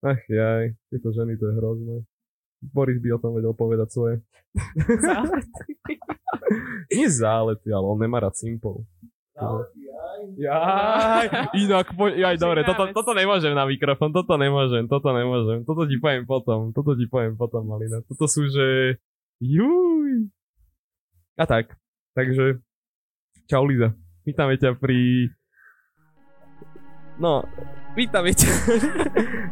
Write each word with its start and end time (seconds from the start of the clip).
Ach 0.00 0.22
jaj, 0.32 0.72
tieto 0.88 1.12
ženy, 1.12 1.36
to 1.36 1.52
je 1.52 1.54
hrozné. 1.60 1.96
Boris 2.60 3.00
by 3.00 3.16
o 3.16 3.20
tom 3.20 3.36
vedel 3.36 3.52
povedať 3.52 3.88
svoje. 3.92 4.14
Zálety. 5.00 5.72
Nie 6.96 7.08
zálety, 7.08 7.68
ale 7.72 7.84
on 7.84 8.00
nemá 8.00 8.20
rád 8.20 8.36
simpov. 8.36 8.84
Zálety, 9.36 9.80
aj. 9.88 10.20
Jaj, 10.36 11.26
inak, 11.56 11.86
po, 11.96 12.08
jaj, 12.08 12.36
dobre, 12.36 12.64
toto, 12.64 12.88
toto 12.92 13.12
nemôžem 13.16 13.56
na 13.56 13.64
mikrofón, 13.64 14.12
toto 14.12 14.36
nemôžem, 14.36 14.84
toto 14.88 15.08
nemôžem, 15.12 15.64
toto 15.64 15.88
ti 15.88 15.96
poviem 15.96 16.24
potom, 16.28 16.72
toto 16.76 16.92
ti 16.96 17.08
poviem 17.08 17.36
potom, 17.36 17.64
Malina. 17.64 18.04
Toto 18.04 18.28
sú, 18.28 18.48
že... 18.48 18.96
Juj. 19.40 20.28
A 21.40 21.44
tak, 21.48 21.76
takže, 22.12 22.60
čau 23.48 23.64
Liza, 23.64 23.96
vítame 24.28 24.60
ťa 24.60 24.76
pri... 24.76 25.32
No, 27.16 27.44
vítame 27.94 28.30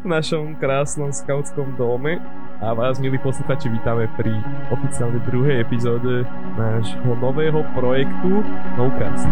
v 0.02 0.06
našom 0.06 0.54
krásnom 0.62 1.10
skautskom 1.10 1.74
dome 1.74 2.22
a 2.62 2.70
vás, 2.70 3.02
milí 3.02 3.18
posluchači, 3.18 3.66
vítame 3.66 4.06
pri 4.14 4.30
oficiálne 4.70 5.18
druhej 5.26 5.62
epizóde 5.62 6.22
nášho 6.54 7.12
nového 7.18 7.66
projektu 7.74 8.42
Nocast. 8.78 9.26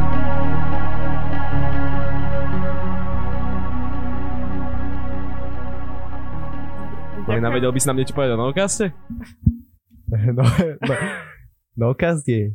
Malina, 7.26 7.50
vedel 7.50 7.70
by 7.74 7.78
si 7.82 7.86
nám 7.90 7.98
niečo 7.98 8.14
povedať 8.14 8.32
o 8.34 8.42
Nocaste? 8.42 8.86
No, 10.06 10.46
no, 10.86 10.94
Nocast 11.74 12.22
je 12.30 12.54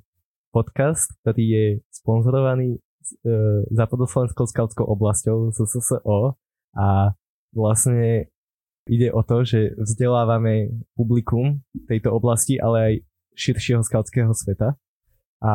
podcast, 0.55 1.11
ktorý 1.19 1.43
je 1.43 1.65
sponzorovaný 1.91 2.79
uh, 3.23 3.67
západoslovenskou 3.69 4.47
skautskou 4.47 4.85
oblasťou 4.87 5.51
SSO 5.51 6.39
a 6.75 7.13
vlastne 7.51 8.31
ide 8.87 9.11
o 9.11 9.21
to, 9.21 9.43
že 9.45 9.75
vzdelávame 9.77 10.71
publikum 10.97 11.61
tejto 11.85 12.15
oblasti, 12.15 12.57
ale 12.57 12.77
aj 12.79 12.93
širšieho 13.37 13.81
skautského 13.85 14.31
sveta 14.33 14.75
a 15.41 15.53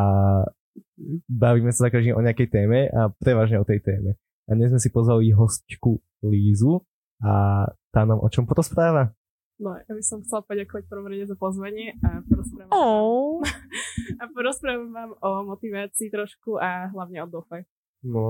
bavíme 1.28 1.72
sa 1.72 1.88
za 1.88 1.90
každým 1.92 2.16
o 2.16 2.24
nejakej 2.24 2.48
téme 2.52 2.92
a 2.92 3.08
prevažne 3.16 3.60
o 3.60 3.68
tej 3.68 3.80
téme. 3.80 4.18
A 4.46 4.54
dnes 4.54 4.70
sme 4.70 4.80
si 4.82 4.92
pozvali 4.92 5.34
hostku 5.34 5.98
Lízu 6.22 6.84
a 7.24 7.64
tá 7.90 8.04
nám 8.04 8.20
o 8.20 8.28
čom 8.28 8.44
porozpráva? 8.44 9.15
No, 9.56 9.72
ja 9.72 9.88
by 9.88 10.02
som 10.04 10.20
chcela 10.20 10.44
poďakovať 10.44 10.84
prvom 10.84 11.08
rade 11.08 11.24
za 11.24 11.36
pozvanie 11.40 11.96
a 12.04 12.20
porozprávam, 12.28 12.70
Oh. 12.76 13.40
a 14.20 14.24
porozprávam 14.28 14.92
vám 14.92 15.10
o 15.16 15.30
motivácii 15.48 16.12
trošku 16.12 16.60
a 16.60 16.92
hlavne 16.92 17.24
o 17.24 17.28
dofe. 17.28 17.64
No, 18.04 18.26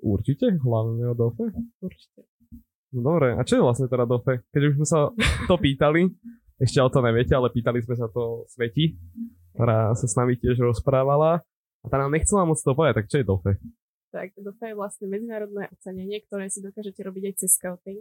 určite, 0.00 0.56
hlavne 0.58 1.12
o 1.12 1.14
DOFE. 1.14 1.52
Určite. 1.78 2.26
No 2.96 3.14
dobre, 3.14 3.36
a 3.36 3.44
čo 3.44 3.60
je 3.60 3.66
vlastne 3.66 3.86
teda 3.86 4.08
DOFE? 4.08 4.42
Keď 4.50 4.62
už 4.66 4.72
sme 4.80 4.86
sa 4.88 5.12
to 5.46 5.54
pýtali, 5.60 6.08
ešte 6.64 6.80
o 6.80 6.88
to 6.88 7.04
neviete, 7.04 7.36
ale 7.36 7.52
pýtali 7.52 7.84
sme 7.84 7.94
sa 7.94 8.08
to 8.08 8.48
Sveti, 8.48 8.96
ktorá 9.54 9.92
sa 9.92 10.06
s 10.08 10.16
nami 10.16 10.40
tiež 10.40 10.58
rozprávala 10.64 11.44
a 11.84 11.86
tá 11.86 12.00
nám 12.00 12.10
nechcela 12.10 12.48
moc 12.48 12.56
to 12.56 12.72
povedať, 12.72 13.04
tak 13.04 13.08
čo 13.12 13.20
je 13.20 13.28
DOFE? 13.28 13.52
Tak 14.10 14.32
DOFE 14.40 14.72
je 14.72 14.74
vlastne 14.74 15.06
medzinárodné 15.12 15.68
ocenenie, 15.76 16.24
ktoré 16.24 16.48
si 16.48 16.64
dokážete 16.64 17.04
robiť 17.04 17.22
aj 17.28 17.34
cez 17.36 17.50
scouting. 17.60 18.00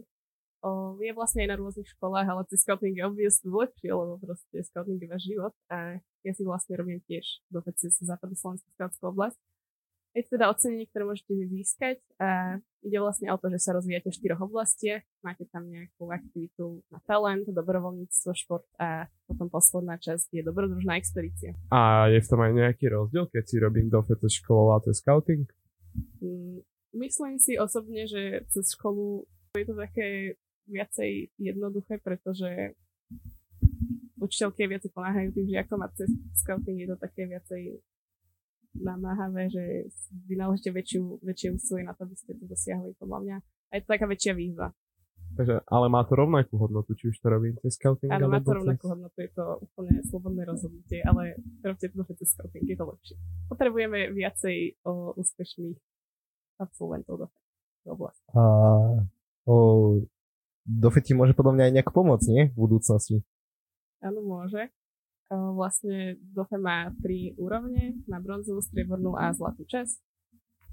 O, 0.64 0.98
je 0.98 1.12
vlastne 1.14 1.46
aj 1.46 1.50
na 1.54 1.58
rôznych 1.60 1.90
školách, 1.98 2.28
ale 2.28 2.42
cez 2.50 2.66
scouting 2.66 2.96
je 2.98 3.04
obviously 3.06 3.50
lepšie, 3.52 3.90
lebo 3.92 4.18
proste 4.18 4.58
scouting 4.66 4.98
je 4.98 5.10
váš 5.10 5.24
život 5.28 5.54
a 5.70 6.00
ja 6.26 6.32
si 6.34 6.42
vlastne 6.42 6.74
robím 6.80 7.02
tiež 7.06 7.44
DOFE 7.54 7.72
cez 7.78 7.98
západoslovenskú 8.02 8.70
skautskú 8.74 9.14
oblasť. 9.14 9.38
Je 10.16 10.24
to 10.24 10.40
teda 10.40 10.48
ocenenie, 10.48 10.88
ktoré 10.88 11.04
môžete 11.04 11.36
získať 11.52 12.00
a 12.24 12.56
ide 12.88 12.98
vlastne 13.04 13.28
o 13.36 13.38
to, 13.38 13.52
že 13.52 13.60
sa 13.60 13.76
rozvíjate 13.76 14.08
v 14.08 14.16
štyroch 14.16 14.48
oblastiach. 14.48 15.04
Máte 15.20 15.44
tam 15.52 15.68
nejakú 15.68 16.08
aktivitu 16.08 16.88
na 16.88 17.04
talent, 17.04 17.44
dobrovoľníctvo, 17.52 18.32
šport 18.32 18.64
a 18.80 19.12
potom 19.28 19.52
posledná 19.52 20.00
časť 20.00 20.40
je 20.40 20.42
dobrodružná 20.42 20.96
expedícia. 20.96 21.52
A 21.68 22.08
je 22.08 22.24
v 22.24 22.30
tom 22.32 22.40
aj 22.40 22.54
nejaký 22.56 22.96
rozdiel, 22.96 23.28
keď 23.28 23.44
si 23.44 23.60
robím 23.60 23.92
DOFE 23.92 24.16
cez 24.16 24.40
školu 24.40 24.72
a 24.72 24.80
cez 24.88 25.04
scouting? 25.04 25.52
Mm, 26.24 26.64
Myslím 26.96 27.36
si 27.44 27.60
osobne, 27.60 28.08
že 28.08 28.48
cez 28.48 28.72
školu 28.72 29.28
je 29.60 29.68
to 29.68 29.76
také 29.76 30.40
viacej 30.68 31.32
jednoduché, 31.38 32.02
pretože 32.02 32.74
učiteľky 34.18 34.66
viacej 34.66 34.92
pomáhajú 34.92 35.30
tým 35.36 35.48
žiakom 35.50 35.80
a 35.86 35.92
cez 35.94 36.10
scouting 36.42 36.82
je 36.82 36.90
to 36.90 36.98
také 36.98 37.30
viacej 37.30 37.82
namáhavé, 38.76 39.48
že 39.48 39.64
vynaložíte 40.28 40.74
väčšiu, 40.76 41.24
väčšie 41.24 41.56
úsilie 41.56 41.88
na 41.88 41.96
to, 41.96 42.04
aby 42.04 42.16
ste 42.20 42.36
to 42.36 42.44
dosiahli, 42.44 42.92
podľa 43.00 43.20
mňa. 43.24 43.36
A 43.42 43.72
je 43.80 43.82
to 43.88 43.90
taká 43.96 44.06
väčšia 44.10 44.36
výzva. 44.36 44.76
Takže, 45.36 45.64
ale 45.68 45.88
má 45.92 46.04
to 46.04 46.16
rovnakú 46.16 46.56
hodnotu, 46.60 46.96
či 46.96 47.12
už 47.12 47.20
to 47.20 47.28
robím 47.28 47.56
cez 47.60 47.76
scouting 47.76 48.12
Áno, 48.12 48.32
má 48.32 48.40
to 48.40 48.56
rovnakú 48.56 48.88
cez... 48.88 48.92
hodnotu, 48.92 49.18
je 49.20 49.32
to 49.36 49.46
úplne 49.64 49.94
slobodné 50.08 50.44
rozhodnutie, 50.48 51.00
ale 51.04 51.40
robte 51.64 51.88
to 51.92 52.04
cez 52.20 52.30
scouting, 52.36 52.68
je 52.68 52.78
to 52.80 52.86
lepšie. 52.88 53.16
Potrebujeme 53.52 54.12
viacej 54.16 54.80
o, 54.88 55.16
úspešných 55.16 55.80
absolventov 56.60 57.16
do 57.20 57.28
do 57.86 57.94
oblasti. 57.94 58.26
A 58.34 58.42
o, 59.46 59.56
Dofe 60.66 61.06
ti 61.06 61.14
môže 61.14 61.38
podľa 61.38 61.54
mňa 61.54 61.64
aj 61.70 61.74
nejak 61.78 61.90
pomôcť, 61.94 62.28
nie? 62.34 62.44
V 62.52 62.58
budúcnosti. 62.58 63.22
Áno, 64.02 64.26
môže. 64.26 64.74
O, 65.30 65.54
Vlastne 65.54 66.18
DOFE 66.34 66.58
má 66.58 66.90
tri 67.06 67.38
úrovne, 67.38 68.02
na 68.10 68.18
bronzovú, 68.18 68.66
striebornú 68.66 69.14
a 69.14 69.30
zlatú 69.30 69.62
časť. 69.70 70.02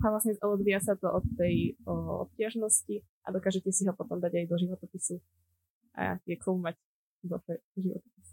A 0.03 0.11
vlastne 0.11 0.35
odvíja 0.41 0.81
sa 0.81 0.97
to 0.97 1.13
od 1.13 1.23
tej 1.37 1.77
obťažnosti 1.87 3.05
a 3.23 3.29
dokážete 3.31 3.71
si 3.71 3.85
ho 3.87 3.93
potom 3.95 4.19
dať 4.19 4.43
aj 4.43 4.45
do 4.49 4.57
životopisu. 4.59 5.21
A 5.95 6.17
je 6.25 6.35
k 6.41 6.43
tomu 6.43 6.65
mať 6.65 6.81
DOFE 7.23 7.61
životopis. 7.77 8.29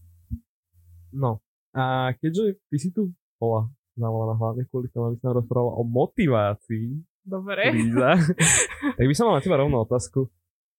No, 1.11 1.43
a 1.75 2.15
keďže 2.17 2.57
ty 2.71 2.77
si 2.79 2.89
tu 2.89 3.11
bola 3.37 3.67
zavolaná 3.99 4.33
hlavne 4.39 4.63
kvôli 4.71 4.87
tomu, 4.89 5.11
aby 5.11 5.19
som 5.19 5.35
rozprával 5.35 5.75
o 5.75 5.83
motivácii, 5.83 7.03
Dobre. 7.29 7.69
Líza, 7.69 8.17
tak 8.97 9.05
by 9.05 9.13
som 9.13 9.29
mal 9.29 9.37
na 9.37 9.43
teba 9.43 9.61
rovnú 9.61 9.85
otázku. 9.85 10.25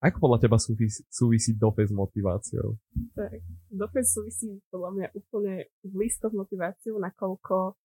Ako 0.01 0.17
podľa 0.17 0.49
teba 0.49 0.57
súvisí, 0.57 1.05
súvisí 1.13 1.53
DOFE 1.53 1.85
s 1.85 1.93
motiváciou? 1.93 2.73
Tak, 3.13 3.37
DOFE 3.69 4.01
súvisí 4.01 4.57
podľa 4.73 4.91
mňa 4.97 5.07
úplne 5.13 5.69
blízko 5.85 6.33
s 6.33 6.35
motiváciou, 6.37 6.97
nakoľko 6.97 7.77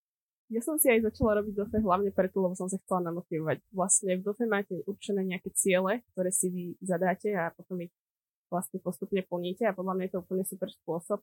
ja 0.54 0.62
som 0.62 0.78
si 0.78 0.86
aj 0.94 1.10
začala 1.10 1.42
robiť 1.42 1.58
DOFE 1.58 1.82
hlavne 1.82 2.14
preto, 2.14 2.38
lebo 2.38 2.54
som 2.54 2.70
sa 2.70 2.78
chcela 2.78 3.10
namotivovať. 3.10 3.66
Vlastne 3.74 4.22
v 4.22 4.24
DOFE 4.24 4.46
máte 4.46 4.78
určené 4.86 5.26
nejaké 5.26 5.50
ciele, 5.58 6.06
ktoré 6.14 6.30
si 6.30 6.54
vy 6.54 6.64
zadáte 6.86 7.34
a 7.34 7.50
potom 7.50 7.82
ich 7.82 7.92
vlastne 8.54 8.78
postupne 8.78 9.26
plníte 9.26 9.66
a 9.66 9.74
podľa 9.74 9.98
mňa 9.98 10.04
je 10.06 10.14
to 10.14 10.22
úplne 10.22 10.46
super 10.46 10.70
spôsob, 10.70 11.20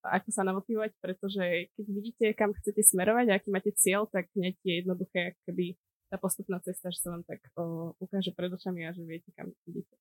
ako 0.00 0.28
sa 0.32 0.42
namotivovať, 0.42 0.96
pretože 1.04 1.68
keď 1.76 1.86
vidíte, 1.92 2.26
kam 2.32 2.56
chcete 2.56 2.80
smerovať 2.80 3.26
a 3.28 3.36
aký 3.36 3.48
máte 3.52 3.70
cieľ, 3.76 4.08
tak 4.08 4.32
hneď 4.32 4.56
je 4.64 4.74
jednoduché, 4.80 5.36
keby 5.44 5.76
tá 6.08 6.16
postupná 6.16 6.56
cesta, 6.62 6.88
že 6.88 7.02
sa 7.02 7.12
vám 7.12 7.26
tak 7.26 7.42
o, 7.58 7.92
ukáže 7.98 8.32
pred 8.32 8.48
očami 8.48 8.86
a 8.86 8.94
že 8.94 9.02
viete, 9.04 9.28
kam 9.34 9.52
idete. 9.66 9.94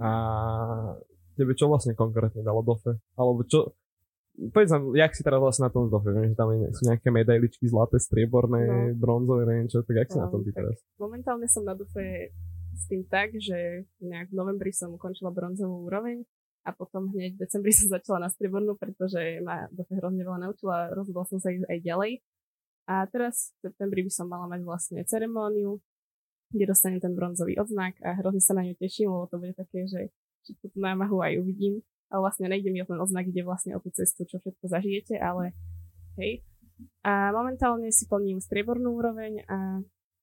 A 0.00 0.10
tebe 1.36 1.52
čo 1.52 1.68
vlastne 1.68 1.92
konkrétne 1.92 2.40
dalo 2.40 2.64
DOFE? 2.64 2.96
Alebo 3.16 3.44
čo, 3.44 3.76
povedz 4.52 4.72
nám, 4.72 4.96
jak 4.96 5.12
si 5.12 5.20
teraz 5.20 5.40
vlastne 5.40 5.68
na 5.68 5.72
tom 5.72 5.88
z 5.88 5.92
DOFE? 5.92 6.10
Viem, 6.12 6.32
že 6.32 6.38
tam 6.40 6.48
sú 6.72 6.82
nejaké 6.88 7.08
medailičky 7.12 7.64
zlaté, 7.68 8.00
strieborné, 8.00 8.60
No. 8.64 8.96
bronzové, 8.96 9.44
neviem 9.44 9.68
čo, 9.68 9.84
tak 9.84 9.96
jak 10.00 10.08
si 10.08 10.18
na 10.18 10.32
tom 10.32 10.40
ty 10.40 10.50
teraz? 10.56 10.80
Momentálne 10.96 11.46
som 11.48 11.64
na 11.68 11.76
DOFE 11.76 12.32
s 12.76 12.84
tým 12.88 13.04
tak, 13.04 13.36
že 13.36 13.84
nejak 14.00 14.32
v 14.32 14.38
novembri 14.40 14.72
som 14.72 14.88
ukončila 14.96 15.28
bronzovú 15.28 15.84
úroveň 15.84 16.24
a 16.64 16.72
potom 16.72 17.12
hneď 17.12 17.36
v 17.36 17.40
decembri 17.44 17.72
som 17.76 17.92
začala 17.92 18.24
na 18.24 18.30
striebornú, 18.32 18.76
pretože 18.80 19.40
ma 19.44 19.68
DOFE 19.68 20.00
hrozne 20.00 20.24
veľa 20.24 20.48
naučila, 20.48 20.92
rozhodla 20.96 21.28
som 21.28 21.36
sa 21.36 21.52
ísť 21.52 21.68
aj 21.68 21.78
ďalej. 21.84 22.12
A 22.90 23.06
teraz 23.06 23.54
v 23.60 23.70
septembri 23.70 24.02
by 24.02 24.10
som 24.10 24.26
mala 24.26 24.50
mať 24.50 24.66
vlastne 24.66 25.00
ceremóniu, 25.06 25.78
kde 26.50 26.64
dostanem 26.66 26.98
ten 26.98 27.14
bronzový 27.14 27.56
odznak 27.56 27.96
a 28.02 28.18
hrozne 28.18 28.42
sa 28.42 28.58
na 28.58 28.66
ňu 28.66 28.74
teším, 28.74 29.10
lebo 29.10 29.26
to 29.30 29.38
bude 29.38 29.54
také, 29.54 29.86
že 29.86 30.10
všetku 30.46 30.74
tú 30.74 30.78
námahu 30.82 31.22
aj 31.22 31.38
uvidím. 31.38 31.82
A 32.10 32.18
vlastne 32.18 32.50
nejde 32.50 32.74
mi 32.74 32.82
o 32.82 32.88
ten 32.90 32.98
odznak, 32.98 33.30
ide 33.30 33.46
vlastne 33.46 33.78
o 33.78 33.80
tú 33.80 33.94
cestu, 33.94 34.26
čo 34.26 34.42
všetko 34.42 34.66
zažijete, 34.66 35.14
ale 35.22 35.54
hej. 36.18 36.42
A 37.06 37.30
momentálne 37.30 37.94
si 37.94 38.10
plním 38.10 38.42
striebornú 38.42 38.98
úroveň 38.98 39.46
a 39.46 39.78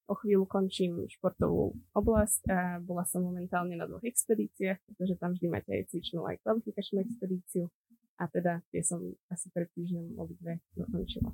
o 0.08 0.16
chvíľu 0.20 0.48
končím 0.48 1.04
športovú 1.08 1.76
oblasť 1.96 2.42
a 2.48 2.60
bola 2.80 3.04
som 3.04 3.24
momentálne 3.24 3.76
na 3.76 3.88
dvoch 3.88 4.04
expedíciách, 4.04 4.80
pretože 4.84 5.20
tam 5.20 5.36
vždy 5.36 5.48
máte 5.48 5.72
aj 5.72 5.92
cvičnú, 5.92 6.24
aj 6.28 6.40
kvalifikačnú 6.44 7.04
expedíciu. 7.04 7.72
A 8.18 8.26
teda 8.26 8.66
tie 8.74 8.82
som 8.82 9.04
asi 9.30 9.48
pred 9.54 9.70
týždňom 9.78 10.18
obidve 10.18 10.60
dokončila. 10.74 11.30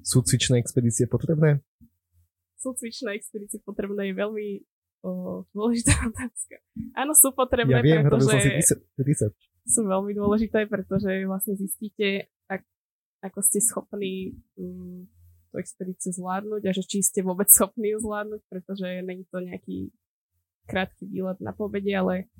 Sú 0.00 0.22
cvičné 0.22 0.62
expedície 0.62 1.10
potrebné? 1.10 1.60
Sú 2.60 2.76
cvičné 2.76 3.16
expedície 3.16 3.58
potrebné 3.64 4.12
je 4.12 4.14
veľmi 4.14 4.48
o, 5.02 5.42
dôležitá 5.56 5.96
otázka. 6.12 6.60
Áno, 6.92 7.16
sú 7.16 7.32
potrebné, 7.32 7.80
Ja 7.80 7.84
viem, 7.84 8.04
pretože 8.04 8.36
som 9.16 9.32
sú 9.64 9.80
veľmi 9.88 10.12
dôležité, 10.12 10.68
pretože 10.68 11.24
vlastne 11.24 11.56
zistíte, 11.56 12.28
ak, 12.48 12.60
ako 13.24 13.38
ste 13.40 13.64
schopní 13.64 14.36
mm, 14.60 15.08
tú 15.50 15.54
expedíciu 15.58 16.12
zvládnuť 16.14 16.62
a 16.68 16.72
že 16.72 16.84
či 16.86 17.00
ste 17.00 17.20
vôbec 17.24 17.48
schopní 17.50 17.96
ju 17.96 17.98
zvládnuť, 18.04 18.40
pretože 18.48 18.86
není 19.02 19.24
to 19.28 19.40
nejaký 19.40 19.90
krátky 20.70 21.08
výlet 21.10 21.38
na 21.42 21.50
pobede, 21.50 21.90
ale 21.90 22.30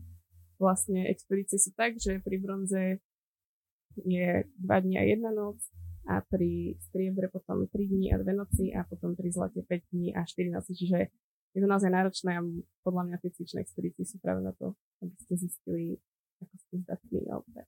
vlastne 0.61 1.09
expedície 1.09 1.59
sú 1.59 1.75
tak, 1.75 1.99
že 1.99 2.23
pri 2.23 2.37
bronze 2.39 3.03
je 3.99 4.29
2 4.47 4.85
dní 4.85 4.97
a 5.01 5.05
jedna 5.09 5.35
noc 5.35 5.59
a 6.11 6.19
pri 6.27 6.75
striebre 6.91 7.31
potom 7.31 7.71
3 7.71 7.79
dní 7.87 8.11
a 8.11 8.19
2 8.19 8.27
noci 8.35 8.75
a 8.75 8.83
potom 8.83 9.15
pri 9.15 9.31
zlate 9.31 9.63
5 9.63 9.95
dní 9.95 10.11
a 10.11 10.27
4 10.27 10.51
noci, 10.51 10.75
čiže 10.75 10.99
je 11.55 11.61
to 11.63 11.67
naozaj 11.71 11.91
náročné 11.91 12.35
a 12.35 12.43
podľa 12.83 13.03
mňa 13.07 13.17
tie 13.23 13.31
cvičné 13.31 13.59
expedície 13.63 14.03
sú 14.03 14.19
práve 14.19 14.43
na 14.43 14.51
to, 14.59 14.75
aby 15.03 15.15
ste 15.23 15.35
zistili, 15.39 15.99
ako 16.43 16.55
ste 16.67 16.75
zdatní 16.83 17.21
alebo 17.31 17.47
tak. 17.55 17.67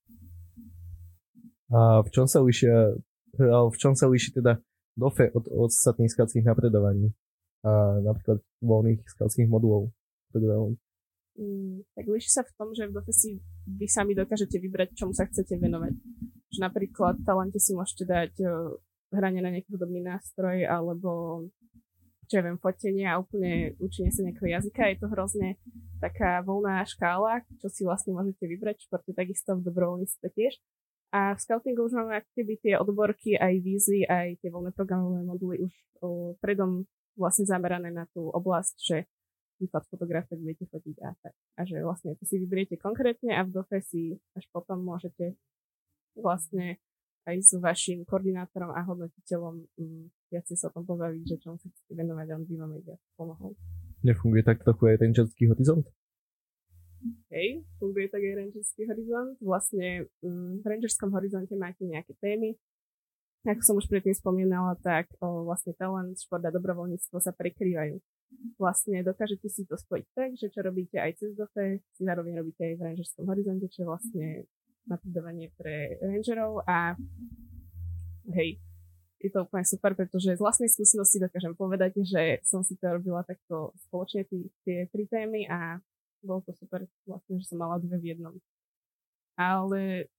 A 1.72 1.78
v 2.02 2.08
čom 2.10 2.26
sa 2.26 2.42
líšia, 2.42 2.98
v 3.38 3.76
čom 3.78 3.94
sa 3.94 4.06
líši 4.10 4.38
teda 4.38 4.58
DOFE 4.98 5.32
od, 5.32 5.48
od 5.48 5.70
ostatných 5.70 6.10
skauckých 6.10 6.44
napredovaní? 6.44 7.14
A 7.62 8.02
napríklad 8.02 8.42
voľných 8.58 9.06
skautských 9.06 9.46
modulov? 9.46 9.94
Mm, 11.38 11.86
tak 11.94 12.04
líši 12.10 12.28
sa 12.28 12.42
v 12.42 12.52
tom, 12.58 12.74
že 12.74 12.90
v 12.90 12.92
DOFE 12.92 13.14
si 13.14 13.40
vy 13.64 13.86
sami 13.88 14.12
dokážete 14.12 14.58
vybrať, 14.58 14.98
čomu 14.98 15.14
sa 15.14 15.24
chcete 15.30 15.56
venovať. 15.56 15.94
Že 16.52 16.68
napríklad 16.68 17.24
talente 17.24 17.56
si 17.56 17.72
môžete 17.72 18.04
dať 18.04 18.32
uh, 18.44 18.76
hranie 19.12 19.40
na 19.40 19.52
nejaký 19.52 19.72
hudobný 19.72 20.04
nástroj 20.04 20.64
alebo 20.68 21.44
čo 22.32 22.40
ja 22.40 22.48
viem, 22.48 22.56
fotenie 22.56 23.04
a 23.04 23.20
úplne 23.20 23.76
učenie 23.76 24.08
sa 24.08 24.24
nejakého 24.24 24.56
jazyka. 24.56 24.88
Je 24.88 25.04
to 25.04 25.12
hrozne 25.12 25.60
taká 26.00 26.40
voľná 26.40 26.80
škála, 26.88 27.44
čo 27.60 27.68
si 27.68 27.84
vlastne 27.84 28.16
môžete 28.16 28.48
vybrať. 28.48 28.80
V 28.80 28.84
športe 28.88 29.12
takisto 29.12 29.52
v 29.52 29.68
dobrovoľníctve 29.68 30.26
tiež. 30.32 30.56
A 31.12 31.36
v 31.36 31.42
scoutingu 31.44 31.84
už 31.84 31.92
máme 31.92 32.24
keby 32.32 32.56
tie 32.56 32.74
odborky, 32.80 33.36
aj 33.36 33.60
vízy, 33.60 34.08
aj 34.08 34.40
tie 34.40 34.48
voľné 34.48 34.72
programové 34.72 35.20
moduly 35.28 35.60
už 35.60 35.72
o, 36.00 36.32
predom 36.40 36.88
vlastne 37.20 37.44
zamerané 37.44 37.92
na 37.92 38.08
tú 38.16 38.32
oblasť, 38.32 38.76
že 38.80 38.96
výklad 39.60 39.84
fotograf, 39.92 40.24
tak 40.24 40.40
viete 40.40 40.64
fotiť 40.64 40.96
a 41.04 41.12
tak. 41.20 41.36
A 41.60 41.68
že 41.68 41.84
vlastne 41.84 42.16
to 42.16 42.24
si 42.24 42.40
vyberiete 42.40 42.80
konkrétne 42.80 43.36
a 43.36 43.44
v 43.44 43.52
DOFE 43.52 43.84
si 43.84 44.16
až 44.32 44.48
potom 44.56 44.80
môžete 44.80 45.36
vlastne 46.16 46.80
aj 47.22 47.36
s 47.38 47.54
vašim 47.54 48.02
koordinátorom 48.02 48.74
a 48.74 48.82
hodnotiteľom 48.82 49.54
um, 49.62 50.10
viac 50.26 50.46
sa 50.50 50.68
o 50.68 50.74
tom 50.74 50.84
pobaviť, 50.86 51.22
že 51.22 51.36
čom 51.38 51.54
sa 51.54 51.70
chcete 51.70 51.94
venovať 51.94 52.26
a 52.30 52.36
on 52.38 52.44
by 52.46 52.54
vám 52.58 52.72
aj 52.74 52.82
viac 52.82 53.02
pomohol. 53.14 53.52
Nefunguje 54.02 54.42
tak 54.42 54.66
trochu 54.66 54.90
aj 54.90 54.96
rangerský 54.98 55.46
horizont? 55.46 55.86
Hej, 57.30 57.66
funguje 57.78 58.06
tak 58.10 58.22
aj 58.22 58.34
rangerský 58.42 58.82
horizont. 58.90 59.38
Vlastne 59.38 60.10
um, 60.26 60.58
v 60.58 60.64
rangerskom 60.66 61.14
horizonte 61.14 61.54
máte 61.54 61.86
nejaké 61.86 62.14
témy. 62.18 62.58
Ako 63.42 63.62
som 63.62 63.74
už 63.74 63.90
predtým 63.90 64.14
spomínala, 64.14 64.78
tak 64.78 65.10
o, 65.18 65.42
vlastne 65.42 65.74
talent, 65.74 66.14
šport 66.14 66.46
a 66.46 66.54
dobrovoľníctvo 66.54 67.18
sa 67.18 67.34
prekrývajú. 67.34 67.98
Vlastne 68.54 69.02
dokážete 69.02 69.50
si 69.50 69.66
to 69.66 69.74
spojiť 69.74 70.06
tak, 70.14 70.30
že 70.38 70.46
čo 70.46 70.62
robíte 70.62 70.94
aj 71.02 71.18
cez 71.18 71.34
DOFE, 71.34 71.82
si 71.90 72.02
zároveň 72.06 72.38
robíte 72.38 72.62
aj 72.62 72.78
v 72.78 72.84
rangerskom 72.86 73.26
horizonte, 73.26 73.66
čo 73.66 73.82
je 73.82 73.90
vlastne 73.90 74.26
napredovanie 74.88 75.54
pre 75.54 75.98
rangerov 76.02 76.66
a 76.66 76.98
hej, 78.34 78.58
je 79.22 79.30
to 79.30 79.46
úplne 79.46 79.62
super, 79.62 79.94
pretože 79.94 80.34
z 80.34 80.42
vlastnej 80.42 80.66
skúsenosti 80.66 81.22
dokážem 81.22 81.54
povedať, 81.54 82.02
že 82.02 82.42
som 82.42 82.66
si 82.66 82.74
to 82.74 82.90
robila 82.90 83.22
takto 83.22 83.70
spoločne 83.86 84.26
tý, 84.26 84.50
tie 84.66 84.90
tri 84.90 85.06
témy 85.06 85.46
a 85.46 85.78
bolo 86.22 86.42
to 86.42 86.50
super 86.58 86.82
vlastne, 87.06 87.38
že 87.38 87.46
som 87.46 87.62
mala 87.62 87.78
dve 87.78 87.98
v 88.02 88.14
jednom. 88.14 88.34
Ale 89.38 90.10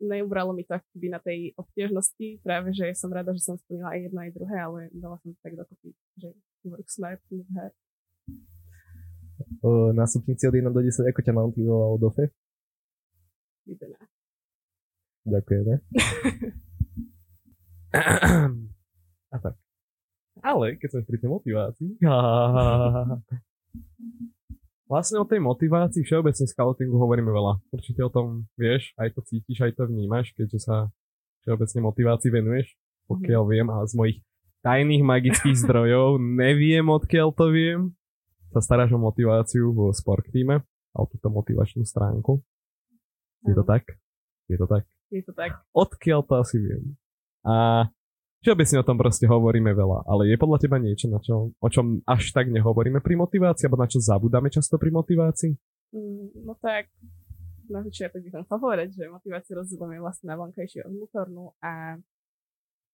neubralo 0.00 0.52
mi 0.52 0.64
to 0.64 0.76
akoby 0.76 1.08
na 1.08 1.20
tej 1.20 1.56
obtiežnosti, 1.56 2.40
práve 2.44 2.72
že 2.76 2.92
som 2.96 3.12
rada, 3.12 3.32
že 3.32 3.44
som 3.44 3.56
splnila 3.56 3.96
aj 3.96 4.00
jedno 4.08 4.20
aj 4.24 4.32
druhé, 4.36 4.56
ale 4.60 4.80
dala 4.92 5.16
som 5.20 5.32
to 5.32 5.40
tak 5.40 5.56
dokopy, 5.56 5.92
že 6.20 6.28
work 6.68 6.88
smart, 6.88 7.20
move 7.32 7.48
hard. 7.56 7.76
Na 9.96 10.04
stupnici 10.04 10.44
od 10.44 10.52
1 10.52 10.68
do 10.68 10.80
10, 10.84 11.08
ako 11.08 11.20
ťa 11.24 11.32
motivovalo 11.32 11.96
DOFE? 11.96 12.28
11. 13.64 14.09
Ďakujeme. 15.26 15.74
A 19.30 19.36
tak. 19.38 19.54
Ale 20.40 20.80
keď 20.80 20.88
sme 20.88 21.02
pri 21.04 21.18
tej 21.20 21.30
motivácii, 21.30 21.90
vlastne 24.88 25.20
o 25.20 25.28
tej 25.28 25.40
motivácii 25.44 26.02
všeobecne 26.02 26.46
scoutingu 26.48 26.96
hovoríme 26.96 27.28
veľa. 27.28 27.60
Určite 27.68 28.00
o 28.00 28.10
tom 28.10 28.48
vieš, 28.56 28.96
aj 28.96 29.12
to 29.14 29.20
cítiš, 29.28 29.60
aj 29.60 29.76
to 29.76 29.84
vnímaš, 29.84 30.32
keďže 30.32 30.64
sa 30.64 30.88
všeobecne 31.44 31.80
motivácii 31.84 32.30
venuješ, 32.32 32.72
pokiaľ 33.06 33.42
viem 33.52 33.68
a 33.68 33.84
z 33.84 33.92
mojich 33.96 34.18
tajných 34.64 35.04
magických 35.04 35.56
zdrojov, 35.66 36.20
neviem 36.20 36.88
odkiaľ 36.88 37.36
to 37.36 37.52
viem, 37.52 37.92
sa 38.50 38.64
staráš 38.64 38.96
o 38.96 39.00
motiváciu 39.00 39.70
v 39.70 39.92
sport 39.94 40.26
týme 40.32 40.64
a 40.66 40.96
o 40.98 41.06
túto 41.06 41.28
motivačnú 41.30 41.86
stránku. 41.86 42.42
Je 43.46 43.54
to 43.54 43.62
tak? 43.62 43.86
Je 44.50 44.56
to 44.58 44.66
tak? 44.66 44.84
Je 45.10 45.22
to 45.26 45.34
tak. 45.34 45.58
Odkiaľ 45.74 46.20
to 46.24 46.34
asi 46.38 46.56
viem. 46.62 46.94
A 47.42 47.86
Všeobecne 48.40 48.80
o 48.80 48.88
tom 48.88 48.96
proste 48.96 49.28
hovoríme 49.28 49.68
veľa, 49.76 50.08
ale 50.08 50.32
je 50.32 50.40
podľa 50.40 50.64
teba 50.64 50.80
niečo, 50.80 51.12
na 51.12 51.20
čo, 51.20 51.52
o 51.52 51.68
čom 51.68 52.00
až 52.08 52.32
tak 52.32 52.48
nehovoríme 52.48 53.04
pri 53.04 53.20
motivácii, 53.20 53.68
alebo 53.68 53.84
na 53.84 53.88
čo 53.92 54.00
zabudáme 54.00 54.48
často 54.48 54.80
pri 54.80 54.88
motivácii? 54.88 55.52
Mm, 55.92 56.48
no 56.48 56.56
tak, 56.56 56.88
na 57.68 57.84
začiatok 57.84 58.24
by 58.24 58.30
som 58.32 58.42
chcel 58.48 58.58
povedať, 58.64 58.96
že 58.96 59.12
motiváciu 59.12 59.60
rozdielujeme 59.60 60.00
vlastne 60.00 60.32
na 60.32 60.40
vonkajšiu 60.40 60.80
a 60.80 60.88
vnútornú 60.88 61.44
a 61.60 62.00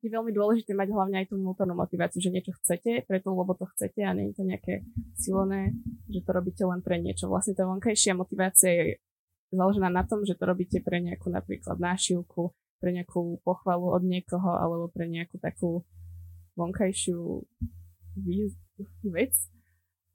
je 0.03 0.09
veľmi 0.11 0.35
dôležité 0.35 0.75
mať 0.75 0.91
hlavne 0.91 1.17
aj 1.23 1.27
tú 1.31 1.39
vnútornú 1.39 1.79
motiváciu, 1.79 2.19
že 2.19 2.35
niečo 2.35 2.51
chcete, 2.59 3.07
preto 3.07 3.31
lebo 3.31 3.55
to 3.55 3.71
chcete 3.71 4.03
a 4.03 4.11
nie 4.19 4.35
je 4.35 4.43
to 4.43 4.45
nejaké 4.51 4.75
silné, 5.15 5.79
že 6.11 6.27
to 6.27 6.31
robíte 6.35 6.67
len 6.67 6.83
pre 6.83 6.99
niečo. 6.99 7.31
Vlastne 7.31 7.55
tá 7.55 7.63
vonkajšia 7.71 8.19
motivácia 8.19 8.71
je 8.75 8.87
založená 9.53 9.89
na 9.93 10.03
tom, 10.03 10.27
že 10.27 10.35
to 10.35 10.45
robíte 10.47 10.83
pre 10.83 10.99
nejakú 11.03 11.31
napríklad 11.31 11.79
nášivku, 11.79 12.55
pre 12.81 12.91
nejakú 12.93 13.41
pochvalu 13.43 13.95
od 13.95 14.03
niekoho 14.05 14.57
alebo 14.57 14.91
pre 14.93 15.09
nejakú 15.09 15.41
takú 15.41 15.83
vonkajšiu 16.57 17.45
vec 19.13 19.33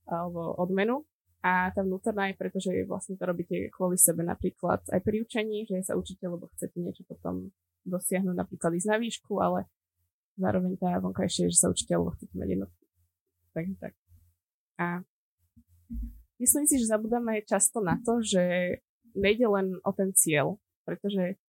alebo 0.09 0.57
odmenu. 0.57 1.05
A 1.41 1.73
tá 1.73 1.81
vnútorná 1.81 2.29
je 2.29 2.37
preto, 2.37 2.61
že 2.61 2.85
vlastne 2.85 3.17
to 3.17 3.25
robíte 3.25 3.73
kvôli 3.73 3.97
sebe 3.97 4.21
napríklad 4.21 4.85
aj 4.93 5.01
pri 5.01 5.25
učení, 5.25 5.65
že 5.65 5.81
sa 5.81 5.97
učíte, 5.97 6.29
lebo 6.29 6.45
chcete 6.53 6.77
niečo 6.77 7.01
potom 7.09 7.49
dosiahnuť, 7.81 8.35
napríklad 8.37 8.77
ísť 8.77 8.89
na 8.93 8.97
výšku, 9.01 9.41
ale 9.41 9.65
zároveň 10.37 10.77
tá 10.77 11.01
vonkajšia 11.01 11.49
je, 11.49 11.53
že 11.57 11.61
sa 11.65 11.73
učíte, 11.73 11.97
lebo 11.97 12.13
chcete 12.13 12.37
mať 12.37 12.45
jednotku. 12.45 12.83
Takže 13.57 13.73
tak. 13.81 13.93
A 14.77 15.01
myslím 16.37 16.65
si, 16.69 16.77
že 16.77 16.93
zabudáme 16.93 17.41
často 17.41 17.81
na 17.81 17.97
to, 18.05 18.21
že 18.21 18.77
nejde 19.13 19.47
len 19.47 19.77
o 19.83 19.91
ten 19.91 20.11
cieľ, 20.15 20.59
pretože 20.83 21.39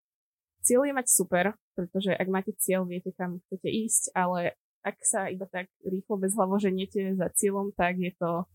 Cieľ 0.62 0.86
je 0.86 0.94
mať 0.94 1.06
super, 1.10 1.44
pretože 1.74 2.14
ak 2.14 2.28
máte 2.30 2.54
cieľ, 2.54 2.86
viete, 2.86 3.10
kam 3.10 3.42
chcete 3.46 3.66
ísť, 3.66 4.14
ale 4.14 4.54
ak 4.86 4.94
sa 5.02 5.26
iba 5.26 5.46
tak 5.50 5.66
rýchlo 5.82 6.22
bez 6.22 6.38
hlavo 6.38 6.54
ženiete 6.62 7.18
za 7.18 7.26
cieľom, 7.34 7.74
tak 7.74 7.98
je 7.98 8.14
to 8.14 8.46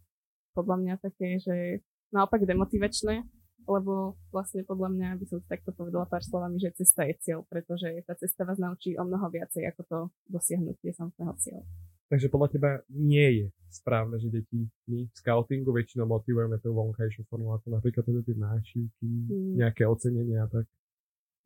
podľa 0.56 0.76
mňa 0.80 0.94
také, 1.04 1.36
že 1.44 1.84
naopak 2.16 2.48
demotivačné, 2.48 3.28
lebo 3.68 4.16
vlastne 4.32 4.64
podľa 4.64 4.90
mňa 4.96 5.10
by 5.20 5.26
som 5.28 5.40
takto 5.52 5.76
povedala 5.76 6.08
pár 6.08 6.24
slovami, 6.24 6.56
že 6.64 6.72
cesta 6.80 7.04
je 7.04 7.20
cieľ, 7.20 7.44
pretože 7.52 7.92
tá 8.08 8.16
cesta 8.16 8.48
vás 8.48 8.56
naučí 8.56 8.96
o 8.96 9.04
mnoho 9.04 9.28
viacej 9.28 9.68
ako 9.68 9.82
to 9.84 9.98
dosiahnutie 10.32 10.96
samotného 10.96 11.36
cieľa. 11.44 11.68
Takže 12.08 12.32
podľa 12.32 12.50
teba 12.56 12.70
nie 12.88 13.28
je 13.44 13.46
správne, 13.68 14.16
že 14.16 14.32
deti 14.32 14.64
my 14.88 15.12
v 15.12 15.16
scoutingu 15.20 15.76
väčšinou 15.76 16.08
motivujeme 16.08 16.56
tú 16.64 16.72
vonkajšiu 16.72 17.28
formu, 17.28 17.52
ako 17.52 17.68
napríklad 17.76 18.04
teda 18.08 18.22
tie 18.24 18.36
nášivky, 18.40 19.08
mm. 19.28 19.54
nejaké 19.60 19.84
ocenenia 19.84 20.48
a 20.48 20.50
tak. 20.50 20.66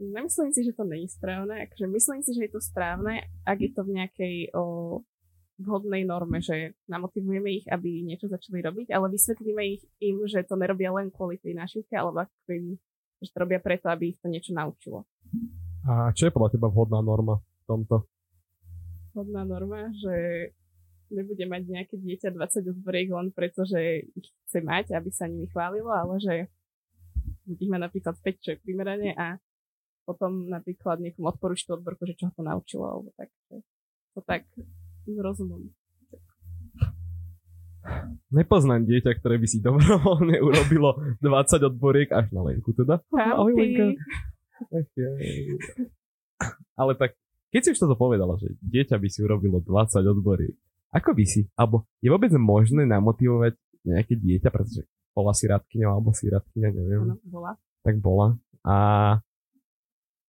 Nemyslím 0.02 0.50
si, 0.54 0.66
že 0.66 0.74
to 0.74 0.86
není 0.86 1.06
správne. 1.06 1.66
Akože 1.70 1.86
myslím 1.86 2.22
si, 2.26 2.34
že 2.34 2.50
je 2.50 2.52
to 2.54 2.62
správne, 2.62 3.22
ak 3.46 3.58
je 3.62 3.70
to 3.74 3.82
v 3.86 3.94
nejakej 4.02 4.36
o, 4.58 4.66
vhodnej 5.62 6.02
norme, 6.06 6.42
že 6.42 6.74
namotivujeme 6.90 7.50
ich, 7.62 7.66
aby 7.70 8.02
niečo 8.02 8.26
začali 8.26 8.66
robiť, 8.66 8.90
ale 8.90 9.14
vysvetlíme 9.14 9.62
ich 9.78 9.86
im, 10.02 10.26
že 10.26 10.42
to 10.42 10.58
nerobia 10.58 10.90
len 10.90 11.14
kvôli 11.14 11.38
tej 11.38 11.54
našivke, 11.54 11.94
alebo 11.94 12.26
kvôli, 12.46 12.82
že 13.22 13.30
to 13.30 13.38
robia 13.38 13.62
preto, 13.62 13.94
aby 13.94 14.18
ich 14.18 14.20
to 14.22 14.28
niečo 14.30 14.58
naučilo. 14.58 15.06
A 15.86 16.10
čo 16.18 16.30
je 16.30 16.34
podľa 16.34 16.58
teba 16.58 16.70
vhodná 16.70 17.02
norma 17.02 17.38
v 17.38 17.64
tomto? 17.70 18.10
Vhodná 19.12 19.44
norma, 19.44 19.92
že 20.00 20.14
nebude 21.12 21.44
mať 21.44 21.68
nejaké 21.68 21.96
dieťa 22.00 22.32
20 22.32 22.72
odboriek 22.72 23.12
len 23.12 23.36
preto, 23.36 23.68
že 23.68 24.08
ich 24.16 24.28
chce 24.48 24.64
mať, 24.64 24.96
aby 24.96 25.12
sa 25.12 25.28
nimi 25.28 25.52
chválilo, 25.52 25.92
ale 25.92 26.16
že 26.24 26.34
ich 27.52 27.68
má 27.68 27.76
napríklad 27.76 28.16
5, 28.16 28.44
čo 28.44 28.50
je 28.56 28.64
primerane 28.64 29.12
a 29.20 29.36
potom 30.08 30.48
napríklad 30.48 31.04
niekomu 31.04 31.28
odporúčiť 31.36 31.68
tú 31.68 31.74
odborku, 31.76 32.08
že 32.08 32.16
čo 32.16 32.32
ho 32.32 32.34
to 32.34 32.42
naučilo, 32.42 32.88
alebo 32.88 33.12
tak. 33.20 33.30
To 34.16 34.20
tak 34.24 34.48
s 35.08 35.18
rozumom. 35.20 35.72
Nepoznám 38.32 38.86
dieťa, 38.86 39.12
ktoré 39.20 39.36
by 39.42 39.48
si 39.50 39.60
dobrovoľne 39.60 40.38
urobilo 40.40 40.96
20 41.20 41.70
odboriek 41.76 42.10
až 42.14 42.32
na 42.32 42.46
Lenku 42.46 42.72
teda. 42.72 43.04
Ahoj 43.12 43.52
Lenka. 43.58 43.98
Ale 46.78 46.94
tak, 46.96 47.18
keď 47.52 47.62
si 47.62 47.72
už 47.76 47.80
toto 47.84 48.00
povedala, 48.00 48.40
že 48.40 48.56
dieťa 48.64 48.96
by 48.96 49.08
si 49.12 49.20
urobilo 49.22 49.60
20 49.60 50.02
odboriek, 50.08 50.56
ako 50.92 51.12
by 51.16 51.24
si, 51.28 51.48
alebo 51.56 51.88
je 52.00 52.08
vôbec 52.08 52.32
možné 52.36 52.88
namotivovať 52.88 53.56
nejaké 53.84 54.16
dieťa, 54.16 54.50
pretože 54.52 54.88
bola 55.12 55.36
si 55.36 55.48
radkyňa 55.48 55.88
alebo 55.88 56.16
si 56.16 56.32
radkyňa, 56.32 56.70
neviem. 56.72 57.02
Áno, 57.12 57.16
bola. 57.28 57.52
Tak 57.84 57.96
bola. 58.00 58.28
A 58.64 58.76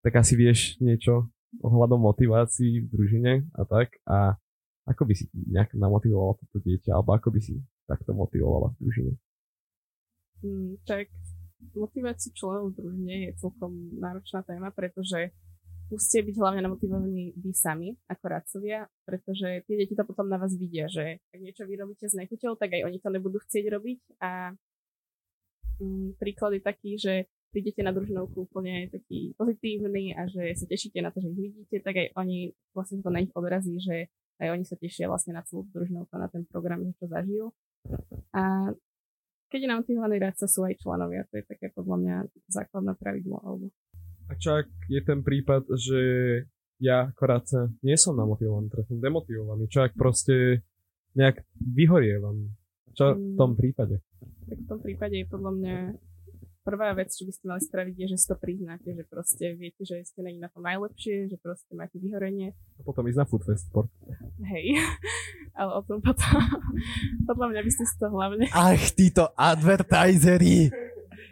tak 0.04 0.12
asi 0.20 0.37
vieš 0.37 0.76
niečo 0.78 1.26
ohľadom 1.64 1.99
motivácií 1.99 2.85
v 2.85 2.90
družine 2.92 3.32
a 3.56 3.62
tak. 3.64 3.96
A 4.04 4.37
ako 4.87 5.02
by 5.08 5.14
si 5.16 5.26
nejak 5.32 5.75
namotivovala 5.75 6.38
toto 6.38 6.62
dieťa, 6.62 6.94
alebo 6.94 7.16
ako 7.16 7.32
by 7.35 7.40
si 7.42 7.58
takto 7.88 8.12
motivovala 8.14 8.70
v 8.70 8.76
družine? 8.80 9.12
Mm, 10.44 10.78
tak 10.85 11.11
motivácia 11.73 12.30
členov 12.37 12.76
družine 12.76 13.30
je 13.30 13.40
celkom 13.40 13.73
náročná 13.96 14.44
téma, 14.44 14.70
pretože 14.70 15.32
musíte 15.90 16.26
byť 16.26 16.36
hlavne 16.38 16.60
namotivovaní 16.66 17.34
vy 17.38 17.52
sami, 17.54 17.94
ako 18.10 18.24
radcovia, 18.26 18.86
pretože 19.06 19.62
tie 19.66 19.76
deti 19.78 19.94
to 19.94 20.02
potom 20.02 20.26
na 20.26 20.38
vás 20.38 20.54
vidia, 20.58 20.90
že 20.90 21.22
ak 21.30 21.40
niečo 21.40 21.64
vyrobíte 21.66 22.10
s 22.10 22.18
nechuťou, 22.18 22.58
tak 22.58 22.74
aj 22.74 22.82
oni 22.86 22.98
to 22.98 23.08
nebudú 23.10 23.38
chcieť 23.42 23.64
robiť 23.70 24.00
a 24.22 24.50
mm, 25.78 26.18
príklad 26.18 26.58
je 26.58 26.62
taký, 26.62 26.90
že 26.98 27.14
prídete 27.54 27.80
na 27.80 27.94
družinovku 27.94 28.50
úplne 28.50 28.90
taký 28.90 29.32
pozitívny 29.38 30.12
a 30.12 30.26
že 30.26 30.52
sa 30.58 30.66
tešíte 30.66 30.98
na 31.00 31.14
to, 31.14 31.22
že 31.22 31.30
ich 31.32 31.54
vidíte, 31.54 31.80
tak 31.80 31.94
aj 31.96 32.06
oni 32.18 32.52
vlastne 32.74 33.00
to 33.00 33.08
na 33.08 33.22
nich 33.22 33.32
odrazí, 33.32 33.78
že 33.78 34.10
aj 34.42 34.52
oni 34.52 34.64
sa 34.68 34.76
tešia 34.76 35.08
vlastne 35.08 35.32
na 35.32 35.42
celú 35.46 35.64
družinovku, 35.72 36.12
na 36.18 36.28
ten 36.28 36.44
program, 36.44 36.84
že 36.84 36.92
to 37.00 37.06
zažijú. 37.08 37.46
A 38.36 38.74
keď 39.46 39.58
je 39.62 39.72
namotivovaný 39.72 40.16
radca, 40.18 40.44
sú 40.50 40.66
aj 40.66 40.76
členovia. 40.82 41.22
To 41.30 41.38
je 41.38 41.44
také 41.46 41.70
podľa 41.70 41.96
mňa 42.02 42.16
základné 42.50 42.92
pravidlo. 42.98 43.38
Alebo... 43.40 43.70
A 44.26 44.33
čo 44.35 44.59
ak 44.59 44.66
je 44.90 45.00
ten 45.02 45.23
prípad, 45.23 45.71
že 45.78 46.00
ja 46.83 47.09
ako 47.09 47.23
radca 47.25 47.59
nie 47.80 47.97
som 47.97 48.18
namotivovaný, 48.18 48.68
teda 48.68 48.85
som 48.85 48.99
demotivovaný, 49.00 49.64
čo 49.71 49.87
ak 49.87 49.97
proste 49.97 50.66
nejak 51.16 51.40
vyhorievam? 51.56 52.52
Čo 52.97 53.16
v 53.16 53.37
tom 53.37 53.56
prípade? 53.56 54.00
Tak 54.49 54.59
v 54.61 54.66
tom 54.68 54.80
prípade 54.80 55.14
je 55.21 55.26
podľa 55.28 55.52
mňa 55.52 55.76
prvá 56.66 56.90
vec, 56.99 57.14
čo 57.14 57.23
by 57.23 57.33
ste 57.33 57.45
mali 57.47 57.62
spraviť, 57.62 57.95
je, 57.95 58.06
že 58.11 58.18
si 58.18 58.26
to 58.26 58.35
priznáte, 58.35 58.88
že 58.90 59.04
proste 59.06 59.54
viete, 59.54 59.87
že 59.87 60.02
ste 60.02 60.21
není 60.26 60.42
na 60.42 60.50
to 60.50 60.59
najlepšie, 60.59 61.30
že 61.30 61.38
proste 61.38 61.71
máte 61.78 61.95
vyhorenie. 62.02 62.59
A 62.80 62.83
potom 62.83 63.06
ísť 63.06 63.23
na 63.23 63.26
Foodfest 63.30 63.71
Sport. 63.71 63.87
Hej, 64.42 64.75
ale 65.61 65.71
o 65.78 65.83
tom 65.87 66.02
potom, 66.02 66.42
podľa 67.30 67.47
mňa 67.54 67.61
by 67.62 67.71
ste 67.71 67.85
si 67.87 67.95
to 67.95 68.11
hlavne... 68.11 68.45
Ach, 68.50 68.85
títo 68.90 69.30
advertisery! 69.38 70.75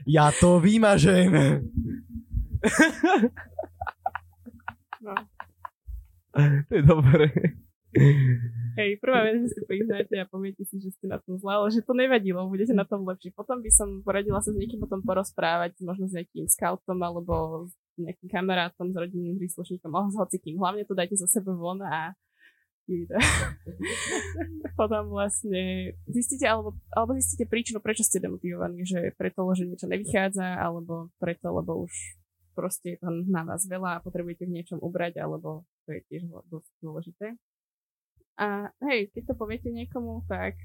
Ja 0.06 0.30
to 0.30 0.62
vymažem! 0.62 1.34
No. 5.04 5.12
To 6.68 6.72
je 6.72 6.82
dobré. 6.82 7.28
Hej, 8.74 8.98
prvá 8.98 9.22
vec, 9.22 9.46
že 9.46 9.54
si 9.54 9.60
priznáte 9.70 10.16
a 10.18 10.26
poviete 10.26 10.66
si, 10.66 10.82
že 10.82 10.90
ste 10.90 11.06
na 11.06 11.22
tom 11.22 11.38
zle, 11.38 11.54
ale 11.54 11.70
že 11.70 11.86
to 11.86 11.94
nevadilo, 11.94 12.50
budete 12.50 12.74
na 12.74 12.82
tom 12.82 13.06
lepšie. 13.06 13.30
Potom 13.30 13.62
by 13.62 13.70
som 13.70 14.02
poradila 14.02 14.42
sa 14.42 14.50
s 14.50 14.58
niekým 14.58 14.82
potom 14.82 14.98
porozprávať, 15.06 15.78
možno 15.86 16.10
s 16.10 16.16
nejakým 16.18 16.50
scoutom 16.50 16.98
alebo 16.98 17.66
s 17.70 17.74
nejakým 17.94 18.26
kamarátom, 18.26 18.90
s 18.90 18.96
rodinným 18.98 19.38
príslušníkom, 19.38 19.94
oh, 19.94 20.10
s 20.10 20.18
hocikým. 20.18 20.58
Hlavne 20.58 20.82
to 20.82 20.98
dajte 20.98 21.14
zo 21.14 21.30
seba 21.30 21.54
von 21.54 21.78
a 21.86 22.18
potom 24.80 25.08
vlastne 25.08 25.96
zistíte, 26.04 26.44
alebo, 26.44 26.76
alebo 26.92 27.16
zistíte 27.16 27.48
príčinu, 27.48 27.80
prečo 27.80 28.04
ste 28.04 28.20
demotivovaní, 28.20 28.84
že 28.84 29.14
preto, 29.16 29.48
že 29.56 29.64
niečo 29.64 29.88
nevychádza, 29.88 30.60
alebo 30.60 31.08
preto, 31.16 31.48
lebo 31.48 31.88
už 31.88 31.94
proste 32.54 32.96
je 32.96 32.98
to 33.02 33.10
na 33.28 33.42
vás 33.42 33.66
veľa 33.66 33.98
a 33.98 34.04
potrebujete 34.04 34.46
v 34.46 34.54
niečom 34.54 34.78
ubrať, 34.78 35.18
alebo 35.18 35.66
to 35.84 35.92
je 35.92 36.00
tiež 36.08 36.22
dosť 36.48 36.70
dôležité. 36.80 37.26
A 38.38 38.70
hej, 38.90 39.10
keď 39.14 39.30
to 39.30 39.34
poviete 39.38 39.70
niekomu, 39.70 40.22
tak 40.30 40.58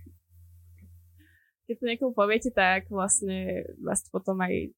keď 1.70 1.76
to 1.78 1.86
niekomu 1.86 2.12
poviete, 2.14 2.50
tak 2.50 2.90
vlastne 2.90 3.66
vás 3.82 4.06
potom 4.10 4.42
aj 4.42 4.74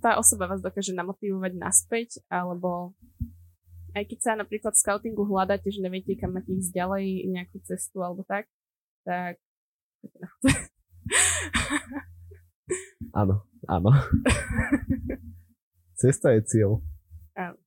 tá 0.00 0.16
osoba 0.16 0.48
vás 0.48 0.64
dokáže 0.64 0.96
namotivovať 0.96 1.52
naspäť, 1.56 2.24
alebo 2.28 2.96
aj 3.92 4.04
keď 4.08 4.18
sa 4.20 4.32
napríklad 4.36 4.72
v 4.72 4.82
scoutingu 4.84 5.24
hľadáte, 5.28 5.68
že 5.68 5.84
neviete, 5.84 6.16
kam 6.16 6.36
máte 6.36 6.52
ísť 6.52 6.72
ďalej, 6.72 7.28
nejakú 7.28 7.60
cestu 7.64 8.00
alebo 8.00 8.24
tak, 8.24 8.48
tak 9.04 9.36
Áno, 13.12 13.42
áno. 13.66 13.90
Cesta 16.00 16.32
je 16.32 16.40
cieľ. 16.48 16.70
Áno. 17.36 17.60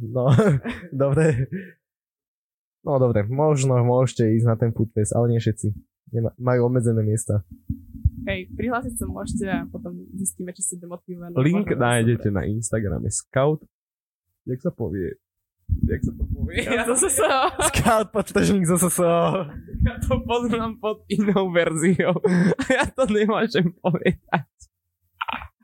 No, 0.00 0.32
dobre. 1.04 1.52
No 2.80 2.96
dobre, 2.96 3.28
možno 3.28 3.76
môžete 3.84 4.24
ísť 4.40 4.46
na 4.48 4.56
ten 4.56 4.72
foodfest, 4.72 5.12
ale 5.12 5.36
nie 5.36 5.40
všetci. 5.44 5.76
Nema, 6.08 6.32
majú 6.40 6.72
obmedzené 6.72 7.04
miesta. 7.04 7.44
Hej, 8.24 8.48
prihlásiť 8.56 8.94
sa 8.96 9.04
môžete 9.04 9.44
a 9.44 9.68
potom 9.68 10.08
zistíme, 10.16 10.56
či 10.56 10.64
ste 10.64 10.74
demotivovaní. 10.80 11.36
Link 11.36 11.68
nájdete 11.68 12.32
na 12.32 12.48
Instagrame 12.48 13.12
Scout. 13.12 13.60
Jak 14.48 14.64
sa 14.64 14.72
povie? 14.72 15.20
Jak 15.84 16.00
sa 16.00 16.12
to 16.16 16.24
povie? 16.32 16.64
Ja 16.80 16.88
to 16.88 16.96
sa 16.96 17.10
sa... 17.12 17.28
Scout 17.68 18.08
podtržník 18.08 18.64
zo 18.64 18.80
SSO. 18.80 19.52
Ja 19.84 20.00
to 20.00 20.24
poznám 20.24 20.80
pod 20.80 21.04
inou 21.12 21.52
verziou. 21.52 22.16
Ja 22.72 22.88
to 22.88 23.04
nemôžem 23.08 23.76
povedať. 23.84 24.48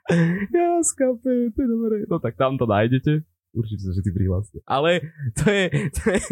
Ja, 0.57 0.81
skape, 0.85 1.53
to 1.55 1.59
je 1.59 1.69
dobré. 1.69 2.05
No 2.09 2.21
tak 2.21 2.37
tam 2.37 2.61
to 2.61 2.69
nájdete. 2.69 3.25
Určite 3.55 3.87
sa 3.87 3.91
všetci 3.95 4.11
prihláste. 4.11 4.59
Ale 4.67 4.99
to 5.39 5.47
je, 5.47 5.67
to 5.95 6.05
je, 6.11 6.23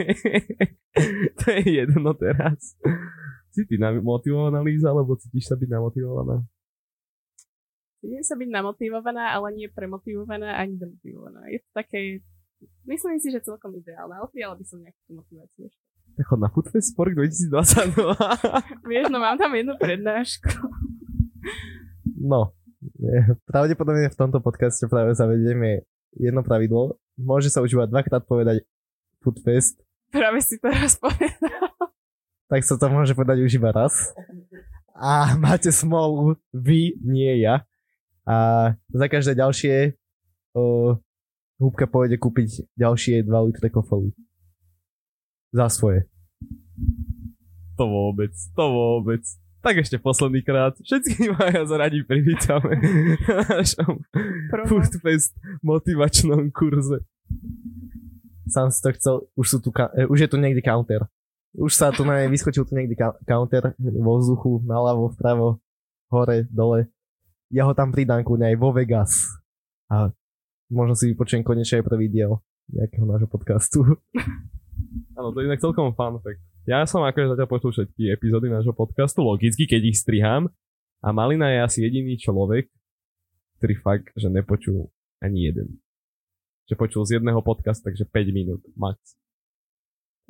to 1.38 1.44
je 1.54 1.62
jedno 1.78 2.10
teraz. 2.18 2.74
Si 3.54 3.62
ty 3.68 3.78
motivovaná, 3.78 4.58
Líza, 4.64 4.90
alebo 4.90 5.14
cítiš 5.14 5.46
sa 5.46 5.54
byť 5.54 5.68
namotivovaná? 5.70 6.42
Cítim 8.02 8.26
sa 8.26 8.34
byť 8.34 8.50
namotivovaná, 8.50 9.38
ale 9.38 9.54
nie 9.54 9.70
premotivovaná 9.70 10.58
ani 10.58 10.74
demotivovaná. 10.74 11.46
Je 11.46 11.62
to 11.62 11.70
také, 11.70 12.18
myslím 12.90 13.22
si, 13.22 13.30
že 13.30 13.46
celkom 13.46 13.70
ideálne, 13.78 14.18
ale 14.18 14.26
prijala 14.34 14.58
by 14.58 14.64
som 14.66 14.82
nejakú 14.82 15.00
tú 15.06 15.12
motiváciu 15.22 15.70
ešte. 15.70 15.82
Tak 16.18 16.26
chod 16.26 16.40
na 16.42 16.50
Foodfest 16.50 16.92
Sport 16.92 17.14
2022. 17.14 18.18
Vieš, 18.90 19.06
no 19.14 19.22
mám 19.22 19.38
tam 19.38 19.54
jednu 19.54 19.78
prednášku. 19.78 20.50
No, 22.18 22.50
pravdepodobne 23.50 24.10
v 24.10 24.18
tomto 24.18 24.38
podcaste 24.42 24.86
práve 24.90 25.14
zavedieme 25.14 25.86
jedno 26.16 26.42
pravidlo, 26.44 26.98
môže 27.16 27.48
sa 27.48 27.62
užívať 27.64 27.88
dvakrát 27.88 28.22
povedať 28.26 28.66
Foodfest. 29.22 29.80
Práve 30.12 30.44
si 30.44 30.60
to 30.60 30.68
raz 30.68 30.98
povedal. 30.98 31.72
Tak 32.52 32.60
sa 32.68 32.76
to 32.76 32.86
môže 32.92 33.16
povedať 33.16 33.40
už 33.40 33.56
iba 33.56 33.72
raz. 33.72 34.12
A 34.92 35.32
máte 35.40 35.72
smolu, 35.72 36.36
vy, 36.52 37.00
nie 37.00 37.40
ja. 37.40 37.64
A 38.28 38.70
za 38.92 39.06
každé 39.08 39.40
ďalšie 39.40 39.96
o, 40.52 40.94
húbka 41.56 41.88
pôjde 41.88 42.20
kúpiť 42.20 42.68
ďalšie 42.76 43.24
2 43.24 43.46
litre 43.48 43.72
kofoly. 43.72 44.12
Za 45.48 45.72
svoje. 45.72 46.04
To 47.80 47.88
vôbec, 47.88 48.36
to 48.52 48.64
vôbec. 48.68 49.24
Tak 49.62 49.78
ešte 49.78 50.02
posledný 50.02 50.42
krát. 50.42 50.74
Všetci 50.74 51.30
majú 51.38 51.62
radi 51.78 52.02
privítame 52.02 52.82
na 53.30 53.62
našom 53.62 54.02
Foodfest 54.66 55.38
motivačnom 55.62 56.50
kurze. 56.50 57.06
Sám 58.50 58.74
si 58.74 58.82
to 58.82 58.90
chcel, 58.98 59.14
už, 59.38 59.46
sú 59.46 59.58
tu, 59.62 59.70
eh, 59.70 60.10
už 60.10 60.26
je 60.26 60.28
tu 60.28 60.36
niekde 60.36 60.66
counter. 60.66 61.06
Už 61.54 61.78
sa 61.78 61.94
tu 61.94 62.02
na 62.02 62.26
vyskočil 62.34 62.66
tu 62.66 62.74
niekde 62.74 62.98
counter 63.22 63.78
vo 63.78 64.18
vzduchu, 64.18 64.66
naľavo, 64.66 65.14
vpravo, 65.14 65.62
hore, 66.10 66.50
dole. 66.50 66.90
Ja 67.54 67.70
ho 67.70 67.72
tam 67.72 67.94
pridám 67.94 68.26
kľudne 68.26 68.50
aj 68.50 68.56
vo 68.58 68.74
Vegas. 68.74 69.30
A 69.86 70.10
možno 70.74 70.98
si 70.98 71.14
vypočujem 71.14 71.46
konečne 71.46 71.80
aj 71.80 71.86
prvý 71.86 72.10
diel 72.10 72.42
nejakého 72.66 73.06
nášho 73.06 73.30
podcastu. 73.30 73.86
Áno, 75.16 75.30
to 75.30 75.38
je 75.38 75.46
inak 75.46 75.62
celkom 75.62 75.94
fun 75.94 76.18
fact. 76.18 76.42
Ja 76.62 76.86
som 76.86 77.02
akože 77.02 77.34
zatiaľ 77.34 77.50
počul 77.50 77.74
všetky 77.74 78.14
epizódy 78.14 78.46
nášho 78.46 78.70
podcastu, 78.70 79.26
logicky, 79.26 79.66
keď 79.66 79.82
ich 79.82 79.98
strihám. 79.98 80.46
A 81.02 81.10
Malina 81.10 81.50
je 81.50 81.58
asi 81.58 81.78
jediný 81.82 82.14
človek, 82.14 82.70
ktorý 83.58 83.74
fakt, 83.82 84.06
že 84.14 84.30
nepočul 84.30 84.94
ani 85.18 85.50
jeden. 85.50 85.82
Že 86.70 86.78
počul 86.78 87.02
z 87.02 87.18
jedného 87.18 87.42
podcastu, 87.42 87.90
takže 87.90 88.06
5 88.06 88.30
minút 88.30 88.62
max. 88.78 89.18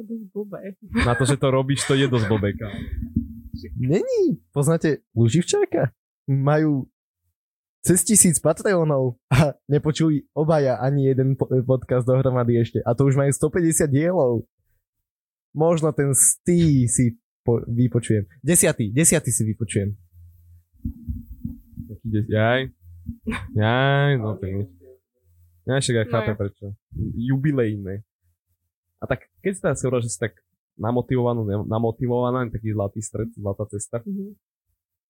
To 0.01 0.09
je 0.09 0.25
blbé. 0.33 0.73
Na 1.05 1.13
to, 1.13 1.29
že 1.29 1.37
to 1.37 1.53
robíš, 1.53 1.85
to 1.85 1.93
je 1.93 2.09
dosť 2.09 2.25
blbé. 2.25 2.57
Není. 3.77 4.41
Poznáte 4.57 5.05
Luživčáka? 5.13 5.93
Majú 6.25 6.89
cez 7.85 8.01
tisíc 8.09 8.41
Patreonov 8.41 9.21
a 9.29 9.53
nepočuli 9.69 10.25
obaja 10.33 10.81
ani 10.81 11.13
jeden 11.13 11.37
podcast 11.69 12.09
dohromady 12.09 12.57
ešte. 12.57 12.81
A 12.89 12.97
to 12.97 13.05
už 13.05 13.21
majú 13.21 13.29
150 13.29 13.93
dielov. 13.93 14.49
Možno 15.53 15.93
ten 15.93 16.11
stý 16.17 16.89
si 16.89 17.21
po, 17.45 17.61
vypočujem. 17.69 18.25
Desiatý, 18.41 18.89
desiatý 18.89 19.31
si 19.31 19.43
vypočujem. 19.45 19.93
Jaj. 22.29 22.73
Jaj, 23.55 24.13
no 24.19 24.37
to 24.41 24.45
je. 24.49 24.65
Ja 25.63 25.79
však 25.79 25.97
ja 25.97 26.05
chápem 26.11 26.35
prečo. 26.35 26.75
Jubilejné. 27.15 28.03
A 28.99 29.05
tak, 29.07 29.31
keď 29.43 29.53
si 29.55 29.61
teraz 29.63 29.79
hovoril, 29.83 30.03
že 30.07 30.15
si 30.15 30.19
tak 30.19 30.35
namotivovaná, 30.79 31.43
namotivovaná, 31.67 32.47
taký 32.51 32.75
zlatý 32.75 32.99
stred, 33.03 33.31
zlatá 33.35 33.67
cesta, 33.71 34.03
mm-hmm. 34.03 34.31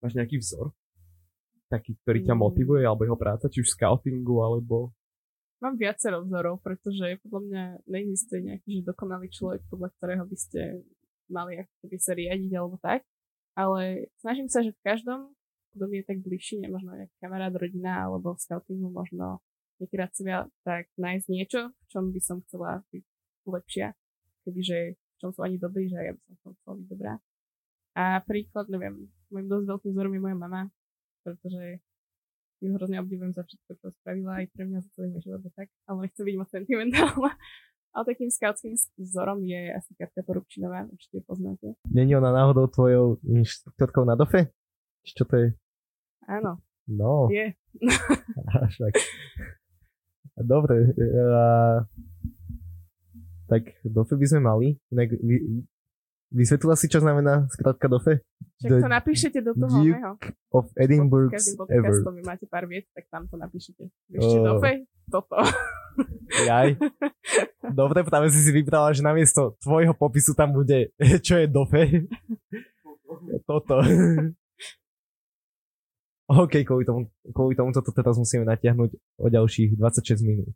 máš 0.01 0.13
nejaký 0.17 0.37
vzor? 0.41 0.73
taký, 1.73 1.97
ktorý 2.05 2.19
ťa 2.29 2.35
Mm. 2.37 2.41
motivuje, 2.45 2.81
alebo 2.85 3.01
jeho 3.01 3.17
práca, 3.17 3.49
či 3.49 3.65
už 3.65 3.73
v 3.73 3.75
scoutingu, 3.81 4.45
alebo... 4.45 4.93
Mám 5.63 5.79
viacero 5.79 6.19
vzorov, 6.27 6.59
pretože 6.59 7.23
podľa 7.23 7.41
mňa 7.47 7.63
neexistuje 7.87 8.39
nejaký 8.51 8.83
že 8.83 8.83
dokonalý 8.83 9.31
človek, 9.31 9.63
podľa 9.71 9.95
ktorého 9.95 10.27
by 10.27 10.35
ste 10.35 10.83
mali 11.31 11.63
ako 11.63 11.71
keby 11.87 11.97
sa 12.03 12.11
riadiť 12.19 12.51
alebo 12.51 12.75
tak. 12.83 13.07
Ale 13.55 14.11
snažím 14.19 14.51
sa, 14.51 14.59
že 14.59 14.75
v 14.75 14.83
každom, 14.83 15.31
kto 15.71 15.83
mi 15.87 16.03
je 16.03 16.09
tak 16.11 16.19
bližší, 16.19 16.67
možno 16.67 16.99
nejaký 16.99 17.15
kamarát, 17.23 17.55
rodina 17.55 18.03
alebo 18.03 18.35
v 18.35 18.43
scoutingu 18.43 18.91
možno 18.91 19.39
niekedy 19.79 20.03
seba, 20.11 20.51
tak 20.67 20.91
nájsť 20.99 21.27
niečo, 21.31 21.71
v 21.71 21.85
čom 21.87 22.11
by 22.11 22.19
som 22.19 22.43
chcela 22.43 22.83
byť 22.91 23.05
lepšia. 23.47 23.87
Kebyže 24.43 24.79
v 24.99 25.15
čom 25.23 25.31
sú 25.31 25.47
ani 25.47 25.55
dobrí, 25.55 25.87
že 25.87 25.95
ja 25.95 26.11
by 26.11 26.35
som 26.43 26.51
chcela 26.59 26.75
byť 26.75 26.87
dobrá. 26.91 27.13
A 27.95 28.19
príklad, 28.25 28.67
neviem, 28.67 29.07
môjim 29.31 29.47
dosť 29.47 29.65
veľkým 29.69 29.91
vzorom 29.95 30.11
je 30.11 30.21
moja 30.27 30.35
mama, 30.35 30.61
pretože 31.23 31.79
ju 32.63 32.71
hrozne 32.73 32.97
obdivujem 33.03 33.35
za 33.35 33.43
všetko, 33.43 33.71
čo 33.75 33.87
spravila 33.99 34.39
aj 34.39 34.45
pre 34.55 34.63
mňa 34.63 34.79
za 34.79 34.89
celý 34.95 35.07
môj 35.11 35.21
život 35.27 35.43
tak, 35.51 35.67
ale 35.85 35.97
nechcem 36.07 36.23
byť 36.23 36.35
moc 36.39 36.49
sentimentálna. 36.49 37.31
Ale 37.93 38.09
takým 38.09 38.33
skautským 38.33 38.73
vzorom 38.97 39.45
je 39.45 39.69
asi 39.69 39.93
Katka 39.93 40.25
Porubčinová, 40.25 40.89
určite 40.89 41.21
poznáte. 41.29 41.77
Není 41.93 42.17
ona 42.17 42.33
náhodou 42.33 42.65
tvojou 42.65 43.21
inštruktorkou 43.21 44.01
na 44.01 44.17
dofe? 44.17 44.49
Čo 45.05 45.29
to 45.29 45.37
je? 45.37 45.47
Áno, 46.25 46.57
No, 46.87 47.31
je. 47.31 47.55
a 48.59 48.67
však. 48.67 48.93
Dobre. 50.43 50.91
A... 51.31 51.45
Tak 53.47 53.63
dofe 53.87 54.19
by 54.19 54.25
sme 54.27 54.41
mali. 54.43 54.67
Inak 54.91 55.15
vy, 55.15 55.63
vysvetlila 56.33 56.73
si, 56.73 56.89
čo 56.89 56.99
znamená 56.99 57.45
skratka 57.53 57.85
dofe? 57.85 58.25
Však 58.59 58.81
to 58.81 58.89
napíšete 58.89 59.39
do 59.45 59.53
toho 59.53 59.75
Duke 59.79 59.93
oného. 59.93 60.11
Of 60.49 60.65
Edinburgh's 60.73 61.33
Každým 61.37 61.57
podcastom 61.61 62.13
vy 62.17 62.23
máte 62.25 62.45
pár 62.49 62.65
viet, 62.65 62.89
tak 62.91 63.05
tam 63.07 63.29
to 63.29 63.37
napíšete. 63.37 63.85
Ešte 64.09 64.37
Oh. 64.41 64.45
do 64.45 64.53
fej? 64.59 64.75
Toto. 65.07 65.37
Jaj. 66.49 66.69
Dobre, 67.79 68.01
práve 68.01 68.33
si 68.33 68.41
si 68.41 68.49
vybrala, 68.49 68.89
že 68.97 69.05
namiesto 69.05 69.53
tvojho 69.61 69.93
popisu 69.93 70.33
tam 70.33 70.51
bude, 70.57 70.89
čo 71.25 71.37
je 71.37 71.45
dofe. 71.45 72.09
Toto. 73.45 73.77
OK, 76.33 76.63
kvôli 76.65 76.87
tomu, 76.87 77.11
kvôli 77.35 77.53
tomu 77.53 77.69
toto 77.75 77.93
teraz 77.93 78.17
musíme 78.17 78.47
natiahnuť 78.47 78.89
o 79.21 79.27
ďalších 79.29 79.75
26 79.77 80.23
minút. 80.23 80.49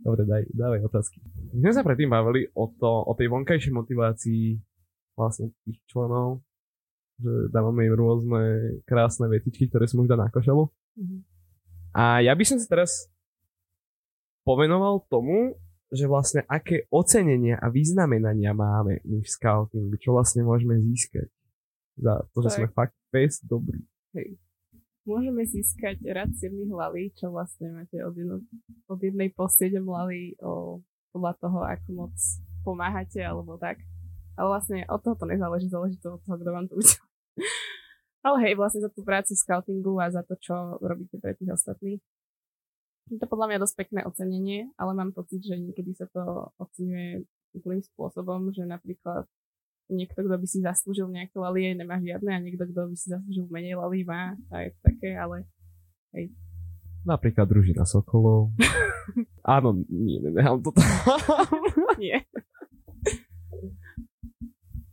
Dobre, 0.00 0.24
daj, 0.24 0.44
dávaj 0.54 0.80
otázky. 0.86 1.20
My 1.56 1.72
sme 1.72 1.76
sa 1.76 1.84
predtým 1.84 2.08
bavili 2.08 2.48
o, 2.56 2.72
to, 2.72 3.04
o 3.04 3.12
tej 3.12 3.28
vonkajšej 3.28 3.72
motivácii 3.74 4.44
vlastne 5.20 5.52
tých 5.68 5.76
členov, 5.84 6.40
že 7.20 7.52
dávame 7.52 7.84
im 7.84 7.94
rôzne 7.94 8.42
krásne 8.88 9.28
vetičky, 9.28 9.68
ktoré 9.68 9.84
sú 9.84 10.00
možno 10.00 10.16
na 10.16 10.32
košelu. 10.32 10.64
Mhm. 10.96 11.16
A 11.92 12.24
ja 12.24 12.32
by 12.32 12.44
som 12.46 12.56
sa 12.56 12.70
teraz 12.70 13.10
povenoval 14.46 15.04
tomu, 15.10 15.58
že 15.90 16.06
vlastne 16.06 16.46
aké 16.46 16.86
ocenenia 16.88 17.58
a 17.58 17.66
vyznamenania 17.66 18.54
máme 18.54 19.02
my 19.02 19.18
v 19.20 19.28
scoutingu, 19.28 19.98
čo 19.98 20.14
vlastne 20.14 20.46
môžeme 20.46 20.78
získať 20.78 21.26
za 21.98 22.22
to, 22.30 22.46
že 22.46 22.48
Tak. 22.54 22.56
sme 22.56 22.66
fakt 22.70 22.96
fest 23.10 23.42
dobrí. 23.44 23.82
Môžeme 25.02 25.42
získať 25.42 25.98
rad 26.14 26.30
7 26.30 26.54
hlavy, 26.70 27.10
čo 27.18 27.34
vlastne 27.34 27.74
máte 27.74 27.98
od, 28.06 28.14
jedno, 28.14 28.38
od 28.86 29.00
jednej 29.02 29.34
po 29.34 29.50
7 29.50 29.82
hlavy 29.82 30.38
o, 30.38 30.78
podľa 31.10 31.32
toho, 31.42 31.58
ako 31.66 31.88
moc 31.90 32.14
pomáhate 32.62 33.18
alebo 33.18 33.58
tak. 33.58 33.82
Ale 34.38 34.46
vlastne 34.46 34.78
od 34.86 35.00
toho 35.02 35.16
to 35.16 35.26
nezáleží, 35.26 35.66
záleží 35.66 35.96
to 35.98 36.16
od 36.16 36.22
toho, 36.22 36.36
kto 36.38 36.50
vám 36.50 36.66
to 36.68 36.74
udelá. 36.78 37.04
Ale 38.26 38.36
hej, 38.44 38.54
vlastne 38.54 38.84
za 38.84 38.92
tú 38.92 39.00
prácu 39.00 39.32
scoutingu 39.32 39.96
a 39.96 40.12
za 40.12 40.20
to, 40.20 40.36
čo 40.36 40.76
robíte 40.84 41.16
pre 41.16 41.32
tých 41.32 41.56
ostatných. 41.56 42.04
Je 43.08 43.16
to 43.16 43.26
podľa 43.26 43.48
mňa 43.48 43.58
dosť 43.64 43.74
pekné 43.80 44.00
ocenenie, 44.06 44.70
ale 44.78 44.92
mám 44.94 45.10
pocit, 45.10 45.42
že 45.42 45.58
niekedy 45.58 45.96
sa 45.98 46.06
to 46.12 46.52
oceňuje 46.60 47.26
úplným 47.58 47.82
spôsobom, 47.82 48.52
že 48.54 48.62
napríklad 48.68 49.24
niekto, 49.90 50.20
kto 50.20 50.36
by 50.36 50.46
si 50.46 50.62
zaslúžil 50.62 51.10
nejaké 51.10 51.34
lalie, 51.40 51.74
nemá 51.74 51.98
žiadne 51.98 52.30
a 52.30 52.38
niekto, 52.38 52.68
kto 52.70 52.92
by 52.92 52.94
si 52.94 53.10
zaslúžil 53.10 53.50
menej 53.50 53.74
lalí, 53.74 54.06
má. 54.06 54.38
A 54.52 54.68
je 54.68 54.70
to 54.76 54.80
také, 54.84 55.16
ale 55.16 55.48
Napríklad 57.00 57.48
družina 57.48 57.88
Sokolov. 57.88 58.52
Áno, 59.56 59.80
nie, 59.88 60.20
nenechám 60.20 60.60
to 60.60 60.70
tam. 60.76 60.84
nie. 61.96 62.20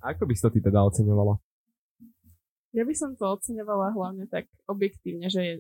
Ako 0.08 0.24
by 0.24 0.32
si 0.32 0.44
to 0.44 0.52
ty 0.56 0.64
teda 0.64 0.80
oceňovala? 0.88 1.36
Ja 2.72 2.88
by 2.88 2.94
som 2.96 3.20
to 3.20 3.28
oceňovala 3.28 3.92
hlavne 3.92 4.24
tak 4.32 4.48
objektívne, 4.72 5.28
že 5.28 5.60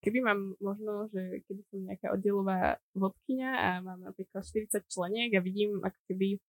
keby 0.00 0.24
mám 0.24 0.56
možno, 0.64 1.12
že 1.12 1.44
keby 1.44 1.62
som 1.68 1.78
nejaká 1.84 2.08
oddelová 2.16 2.80
vodkynia 2.96 3.52
a 3.52 3.68
mám 3.84 4.00
napríklad 4.00 4.40
40 4.40 4.88
členiek 4.88 5.36
a 5.36 5.44
vidím, 5.44 5.84
ako 5.84 6.00
keby 6.08 6.40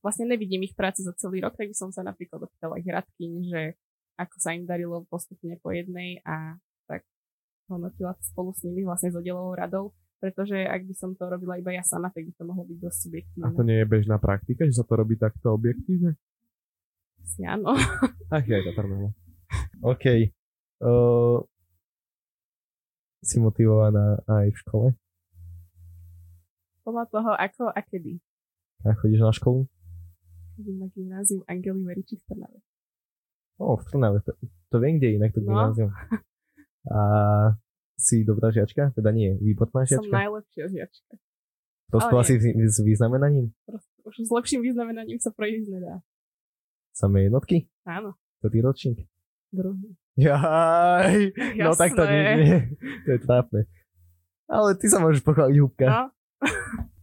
vlastne 0.00 0.32
nevidím 0.32 0.64
ich 0.64 0.72
prácu 0.72 1.04
za 1.04 1.12
celý 1.20 1.44
rok, 1.44 1.52
tak 1.52 1.68
by 1.68 1.76
som 1.76 1.92
sa 1.92 2.00
napríklad 2.00 2.40
opýtala 2.48 2.80
ich 2.80 2.88
radkyň, 2.88 3.32
že 3.44 3.62
ako 4.16 4.36
sa 4.40 4.56
im 4.56 4.64
darilo 4.64 5.04
postupne 5.04 5.60
po 5.60 5.76
jednej 5.76 6.24
a 6.24 6.56
tak 6.88 7.04
hodnotila 7.68 8.16
spolu 8.24 8.56
s 8.56 8.64
nimi 8.64 8.88
vlastne 8.88 9.12
s 9.12 9.18
oddelovou 9.20 9.52
radou, 9.52 9.92
pretože 10.24 10.56
ak 10.56 10.80
by 10.82 10.94
som 10.94 11.12
to 11.12 11.28
robila 11.28 11.54
iba 11.54 11.68
ja 11.68 11.84
sama, 11.84 12.08
tak 12.08 12.24
by 12.24 12.32
to 12.32 12.42
mohlo 12.42 12.64
byť 12.64 12.78
dosť 12.80 12.96
A 12.96 13.02
subjektívne. 13.04 13.52
to 13.52 13.60
nie 13.62 13.76
je 13.76 13.86
bežná 13.86 14.16
praktika, 14.16 14.64
že 14.64 14.72
sa 14.72 14.82
to 14.82 14.96
robí 14.96 15.14
takto 15.14 15.52
objektívne? 15.52 16.16
Asi 17.20 17.44
áno. 17.44 17.76
Ach, 18.32 18.40
je 18.40 18.54
aj 18.54 18.64
Tatarnova. 18.66 19.12
OK. 19.82 20.04
Uh, 20.80 21.44
si 23.20 23.36
motivovaná 23.36 24.16
aj 24.26 24.48
v 24.48 24.58
škole? 24.58 24.88
Podľa 26.82 27.04
toho, 27.08 27.30
ako 27.32 27.62
a 27.68 27.80
kedy. 27.80 28.16
A 28.82 28.92
chodíš 28.92 29.20
na 29.20 29.32
školu? 29.32 29.68
Chodím 30.54 30.76
na 30.78 30.88
gymnázium 30.88 31.40
Angely 31.44 31.80
Veriči 31.82 32.16
v 32.16 32.24
Trnave. 32.26 32.58
O, 33.56 33.76
v 33.76 33.84
Trnave. 33.86 34.18
To, 34.20 34.32
to 34.70 34.76
viem, 34.78 34.96
kde 34.96 35.06
je 35.06 35.16
inak 35.16 35.32
to 35.32 35.40
No. 35.40 35.46
gymnázium. 35.46 35.90
A 36.86 37.00
si 37.96 38.22
dobrá 38.22 38.48
žiačka? 38.48 38.90
Teda 38.90 39.10
nie, 39.10 39.34
výborná 39.36 39.82
Som 39.82 40.00
žiačka? 40.00 40.12
najlepšia 40.12 40.64
žiačka. 40.66 41.12
Dostala 41.86 42.20
ale 42.20 42.26
si 42.26 42.34
v- 42.34 42.56
s 42.60 42.76
významenaním? 42.78 43.54
Proste, 43.62 43.92
už 44.02 44.14
s 44.20 44.30
lepším 44.30 44.60
vyznamenaním 44.62 45.16
sa 45.16 45.30
prejsť 45.30 45.68
nedá. 45.70 45.94
Samé 46.90 47.24
jednotky? 47.24 47.70
Áno, 47.82 48.14
To 48.40 48.46
ty 48.46 48.58
ročník? 48.58 48.98
druhý. 49.48 49.94
Jaj, 50.16 51.30
no 51.54 51.70
Jasné. 51.70 51.78
tak 51.78 51.90
to 51.92 52.02
nie, 52.04 52.22
nie, 52.36 52.58
to 53.02 53.10
je 53.10 53.20
trápne. 53.20 53.60
Ale 54.44 54.74
ty 54.74 54.86
sa 54.86 54.98
môžeš 54.98 55.22
pochváliť, 55.22 55.56
Húbka. 55.56 55.86
No, 55.86 56.02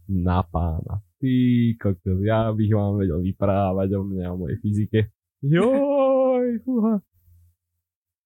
Na 0.08 0.40
pána. 0.42 1.00
Ty 1.16 1.32
kokos, 1.74 2.20
ja 2.20 2.50
bych 2.50 2.70
vám 2.70 2.98
vedel 2.98 3.20
vyprávať 3.22 3.88
o 3.94 4.02
mne, 4.02 4.24
o 4.28 4.36
mojej 4.38 4.58
fyzike. 4.58 5.00
Joj, 5.40 6.60
fúha. 6.60 7.00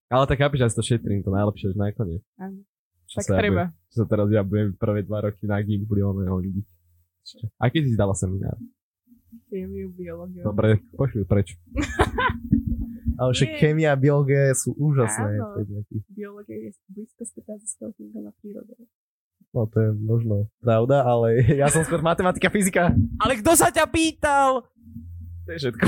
Ale 0.07 0.25
tak 0.25 0.39
chápeš, 0.39 0.61
ja 0.61 0.69
si 0.69 0.77
to 0.77 0.85
šetrím, 0.85 1.21
to 1.21 1.31
najlepšie 1.31 1.71
až 1.71 1.77
nakoniec. 1.77 2.23
áno. 2.37 2.63
Čo 3.07 3.17
Tak 3.17 3.25
sa 3.25 3.33
ja 3.33 3.39
treba. 3.39 3.63
budem- 3.65 3.75
Čo 3.87 3.97
sa 3.97 4.07
teraz 4.07 4.29
ja 4.29 4.43
budem 4.43 4.69
prvé 4.73 5.01
dva 5.01 5.19
roky 5.21 5.45
na 5.45 5.59
Gimplioného 5.59 6.37
ľudí. 6.37 6.63
A 7.57 7.67
keď 7.67 7.83
si 7.85 7.95
dala 7.95 8.15
seminár? 8.15 8.59
Chémiu, 9.47 9.91
biológiu. 9.91 10.43
Dobre, 10.43 10.83
pošli 10.93 11.23
preč. 11.23 11.55
Ale 13.19 13.31
však 13.33 13.51
chémia 13.57 13.91
a 13.91 13.97
biológia 13.97 14.53
sú 14.53 14.75
úžasné 14.75 15.41
Áno. 15.41 15.57
Biológia 16.07 16.57
je 16.61 16.71
blízko 16.87 17.25
spätá 17.25 17.57
so 17.57 17.67
scoutingom 17.67 18.29
a 18.29 18.33
prírodou. 18.37 18.77
No 19.51 19.65
to 19.65 19.81
je 19.81 19.91
možno 19.95 20.35
pravda, 20.61 21.01
ale 21.01 21.41
ja 21.57 21.67
som 21.67 21.81
skôr 21.81 22.05
matematika, 22.05 22.53
fyzika. 22.53 22.93
Ale 23.17 23.41
kto 23.41 23.57
sa 23.57 23.73
ťa 23.73 23.89
pýtal? 23.89 24.69
To 25.47 25.51
je 25.51 25.59
všetko. 25.63 25.87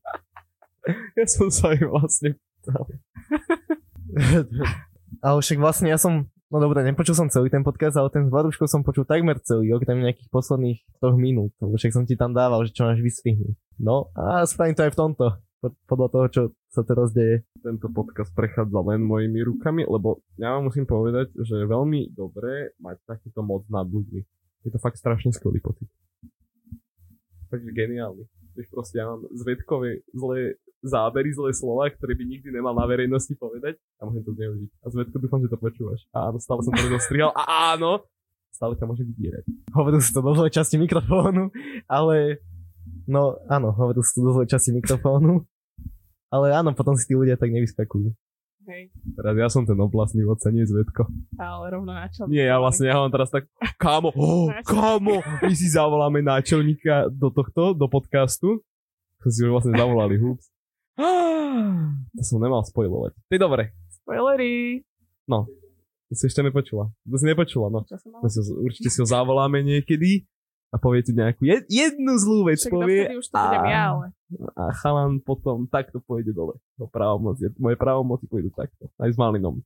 ja 1.18 1.26
som 1.28 1.46
sa 1.46 1.70
im 1.72 1.86
vlastne 1.86 2.34
ale 5.26 5.38
však 5.40 5.58
vlastne 5.60 5.88
ja 5.92 5.98
som, 6.00 6.28
no 6.50 6.56
dobre, 6.56 6.84
nepočul 6.84 7.16
som 7.16 7.32
celý 7.32 7.48
ten 7.48 7.64
podcast, 7.64 7.96
ale 7.96 8.12
ten 8.12 8.26
s 8.26 8.32
Varuškou 8.32 8.66
som 8.68 8.84
počul 8.84 9.04
takmer 9.04 9.40
celý, 9.44 9.72
okrem 9.74 10.00
nejakých 10.00 10.30
posledných 10.32 10.78
troch 10.98 11.16
minút, 11.16 11.52
lebo 11.60 11.76
však 11.76 11.94
som 11.94 12.04
ti 12.04 12.16
tam 12.16 12.36
dával, 12.36 12.64
že 12.66 12.74
čo 12.74 12.88
máš 12.88 13.00
vystrihnúť. 13.00 13.56
No 13.80 14.12
a 14.12 14.44
spravím 14.44 14.76
to 14.76 14.84
aj 14.84 14.92
v 14.92 15.00
tomto, 15.00 15.26
pod- 15.60 15.78
podľa 15.88 16.08
toho, 16.12 16.26
čo 16.28 16.42
sa 16.72 16.82
teraz 16.86 17.12
deje. 17.12 17.44
tento 17.60 17.92
podcast 17.92 18.32
prechádza 18.32 18.80
len 18.80 19.04
mojimi 19.04 19.44
rukami, 19.44 19.84
lebo 19.84 20.24
ja 20.40 20.56
vám 20.56 20.72
musím 20.72 20.88
povedať, 20.88 21.28
že 21.36 21.60
je 21.60 21.66
veľmi 21.68 22.16
dobré 22.16 22.72
mať 22.80 22.96
takýto 23.04 23.44
moc 23.44 23.68
nad 23.68 23.84
ľuďmi. 23.84 24.20
Je 24.64 24.70
to 24.72 24.80
fakt 24.80 25.00
strašne 25.00 25.32
skvelý 25.32 25.60
pocit. 25.60 25.88
Takže 27.50 27.70
geniálny. 27.74 28.24
Vieš, 28.54 28.68
proste 28.70 29.02
ja 29.02 29.08
mám 29.08 29.26
zvedkové 29.34 30.06
zlé 30.14 30.60
zábery, 30.80 31.30
zlé 31.32 31.52
slova, 31.52 31.88
ktoré 31.92 32.16
by 32.16 32.24
nikdy 32.24 32.48
nemal 32.48 32.72
na 32.72 32.88
verejnosti 32.88 33.32
povedať 33.36 33.76
a 34.00 34.08
môžem 34.08 34.24
to 34.24 34.32
zneužiť. 34.32 34.70
A 34.80 34.86
Zvedko, 34.88 35.16
dúfam, 35.20 35.40
že 35.44 35.52
to 35.52 35.58
počúvaš. 35.60 36.00
A 36.16 36.32
áno, 36.32 36.38
stále 36.40 36.60
som 36.64 36.72
to 36.72 36.82
nedostrihal. 36.82 37.30
A 37.36 37.76
áno, 37.76 38.04
stále 38.50 38.74
ťa 38.76 38.88
môže 38.88 39.04
vydierať. 39.04 39.44
Hovoril 39.76 40.00
si 40.00 40.10
to 40.12 40.20
do 40.24 40.32
zlej 40.32 40.52
časti 40.52 40.76
mikrofónu, 40.80 41.52
ale 41.88 42.40
no 43.04 43.36
áno, 43.48 43.72
hovoril 43.76 44.00
si 44.00 44.16
to 44.16 44.24
do 44.24 44.32
zlej 44.40 44.48
časti 44.48 44.72
mikrofónu. 44.72 45.44
Ale 46.30 46.54
áno, 46.54 46.70
potom 46.72 46.94
si 46.94 47.10
tí 47.10 47.18
ľudia 47.18 47.34
tak 47.34 47.50
nevyskakujú. 47.50 48.14
Hej, 48.70 48.92
Teraz 49.18 49.34
ja 49.34 49.48
som 49.50 49.66
ten 49.66 49.74
oblastný 49.74 50.22
vodca, 50.22 50.52
nie 50.54 50.62
Zvedko. 50.62 51.08
ale 51.40 51.74
rovno 51.74 51.90
načal. 51.90 52.30
Nie, 52.30 52.46
ja 52.46 52.60
vlastne, 52.62 52.86
ja 52.86 53.02
mám 53.02 53.10
teraz 53.10 53.32
tak, 53.32 53.50
kámo, 53.80 54.14
oh, 54.20 54.46
kámo, 54.62 55.24
my 55.42 55.54
si 55.56 55.66
zavoláme 55.66 56.22
náčelníka 56.22 57.10
do 57.10 57.34
tohto, 57.34 57.74
do 57.74 57.90
podcastu. 57.90 58.62
Som 59.26 59.30
si 59.32 59.38
už 59.42 59.50
vlastne 59.58 59.74
zavolali, 59.74 60.20
hups. 60.22 60.52
To 62.16 62.22
som 62.26 62.42
nemal 62.42 62.60
spojovať. 62.66 63.12
To 63.16 63.32
je 63.32 63.40
dobre, 63.40 63.62
Spoilery! 64.02 64.82
to 66.10 66.12
si 66.18 66.26
ešte 66.26 66.42
nepočula. 66.42 66.90
To 67.06 67.16
si 67.16 67.22
nepočula, 67.22 67.70
no. 67.70 67.86
To 67.86 68.26
si, 68.26 68.40
určite 68.50 68.90
si 68.90 68.98
ho 68.98 69.06
zavoláme 69.06 69.62
niekedy 69.62 70.26
a 70.70 70.78
povie 70.78 71.06
tu 71.06 71.14
nejakú 71.14 71.46
jed, 71.46 71.66
jednu 71.70 72.18
zlú 72.18 72.50
vec 72.50 72.58
Však 72.62 72.70
povie 72.74 73.14
už 73.14 73.26
to 73.30 73.34
budem 73.38 73.66
ja, 73.70 73.82
ale 73.94 74.06
a 74.54 74.70
chalan 74.78 75.18
potom 75.18 75.66
takto 75.66 75.98
pôjde 75.98 76.30
dole. 76.30 76.54
Do 76.78 76.86
právomoci. 76.86 77.50
Moje 77.58 77.74
právomoci 77.74 78.30
pôjdu 78.30 78.54
takto. 78.54 78.86
Aj 78.98 79.10
s 79.10 79.18
Malinom. 79.18 79.58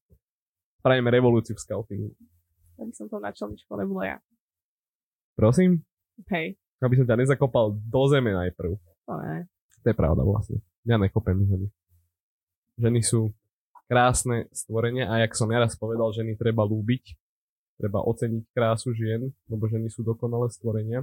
Spravíme 0.81 1.13
revolúciu 1.13 1.53
v 1.57 1.61
scoutingu. 1.61 2.09
aby 2.81 2.93
som 2.97 3.09
to 3.09 3.21
načelničkou 3.21 3.77
nebola 3.77 4.03
ja. 4.05 4.17
Prosím? 5.37 5.85
Hej, 6.33 6.57
Aby 6.81 6.95
som 7.01 7.07
ťa 7.09 7.17
nezakopal 7.21 7.77
do 7.77 8.03
zeme 8.09 8.33
najprv. 8.33 8.73
to 8.79 9.15
ne. 9.21 9.49
To 9.85 9.87
je 9.93 9.97
pravda 9.97 10.25
vlastne. 10.25 10.61
Ja 10.85 11.01
nekopem 11.01 11.41
ženy. 11.49 11.67
Ženy 12.77 13.01
sú 13.01 13.33
krásne 13.89 14.49
stvorenia 14.53 15.09
a 15.09 15.25
jak 15.25 15.33
som 15.37 15.49
ja 15.49 15.61
raz 15.61 15.77
povedal, 15.77 16.13
ženy 16.13 16.37
treba 16.37 16.65
lúbiť. 16.65 17.17
Treba 17.75 18.07
oceniť 18.07 18.55
krásu 18.55 18.95
žien, 18.95 19.35
lebo 19.51 19.65
ženy 19.67 19.91
sú 19.91 20.07
dokonalé 20.07 20.47
stvorenia. 20.53 21.03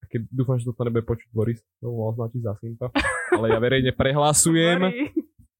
A 0.00 0.04
keď 0.08 0.24
dúfam, 0.32 0.56
že 0.56 0.64
toto 0.64 0.80
nebude 0.84 1.04
počuť 1.04 1.28
Boris, 1.28 1.60
to 1.80 1.92
ho 1.92 2.08
označiť 2.08 2.40
za 2.40 2.54
simpa. 2.56 2.88
Ale 3.36 3.52
ja 3.52 3.60
verejne 3.60 3.92
prehlasujem. 3.92 4.80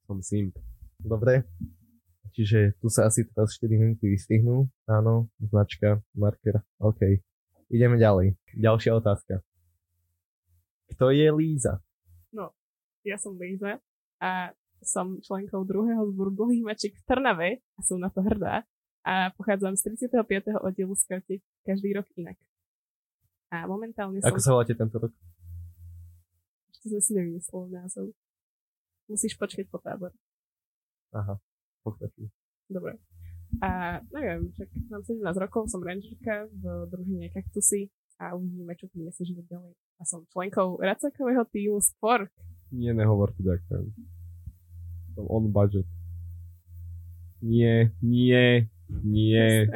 Som 0.09 0.25
simp. 0.25 0.57
Dobre. 0.97 1.45
Čiže 2.33 2.81
tu 2.81 2.89
sa 2.89 3.07
asi 3.13 3.29
teraz 3.29 3.53
4 3.61 3.69
minúty 3.77 4.09
vystihnú. 4.11 4.67
Áno, 4.89 5.29
značka, 5.39 6.01
marker. 6.17 6.65
OK. 6.81 7.21
Ideme 7.69 8.01
ďalej. 8.01 8.35
Ďalšia 8.57 8.97
otázka. 8.97 9.45
Kto 10.97 11.13
je 11.13 11.29
Líza? 11.31 11.84
Ja 13.05 13.17
som 13.21 13.37
Líza 13.39 13.79
a 14.19 14.51
som 14.85 15.21
členkou 15.21 15.65
druhého 15.65 16.05
zboru 16.13 16.33
dlhých 16.33 16.65
mačiek 16.65 16.93
v 16.93 17.05
Trnave 17.09 17.51
a 17.77 17.81
som 17.81 17.97
na 18.01 18.13
to 18.13 18.21
hrdá. 18.21 18.65
A 19.05 19.29
pochádzam 19.37 19.77
z 19.77 19.93
35. 20.09 20.65
oddielu 20.65 20.97
Scouti 20.97 21.45
každý 21.65 21.93
rok 21.93 22.09
inak. 22.17 22.41
A 23.53 23.69
momentálne 23.69 24.19
som... 24.25 24.33
Ako 24.33 24.41
sa 24.41 24.57
voláte 24.57 24.73
tento 24.73 24.97
rok? 24.97 25.13
Ešte 26.73 26.89
sme 26.89 27.01
si 27.05 27.11
nevymysleli 27.13 27.69
názov. 27.77 28.17
Musíš 29.05 29.37
počkať 29.37 29.69
po 29.69 29.77
tábor. 29.77 30.17
Aha, 31.13 31.37
pokračuj. 31.85 32.33
Dobre. 32.67 32.97
A 33.61 34.01
neviem, 34.11 34.49
však 34.57 34.69
mám 34.89 35.05
17 35.05 35.21
rokov, 35.37 35.69
som 35.69 35.85
rangerka 35.85 36.49
v 36.49 36.89
družine 36.89 37.29
Kaktusy 37.29 37.93
a 38.25 38.35
uvidíme, 38.37 38.73
čo 38.77 38.89
priniesie 38.89 39.25
život 39.29 39.45
ďalej. 39.49 39.73
A 40.01 40.03
som 40.09 40.25
členkou 40.33 40.81
racakového 40.81 41.45
týmu 41.53 41.81
Sport. 41.81 42.33
Nie, 42.73 42.97
nehovor 42.97 43.31
to 43.37 43.45
ďakujem. 43.45 43.93
Som 45.15 45.25
on 45.31 45.53
budget. 45.53 45.87
Nie, 47.45 47.93
nie, 48.01 48.67
nie. 49.05 49.69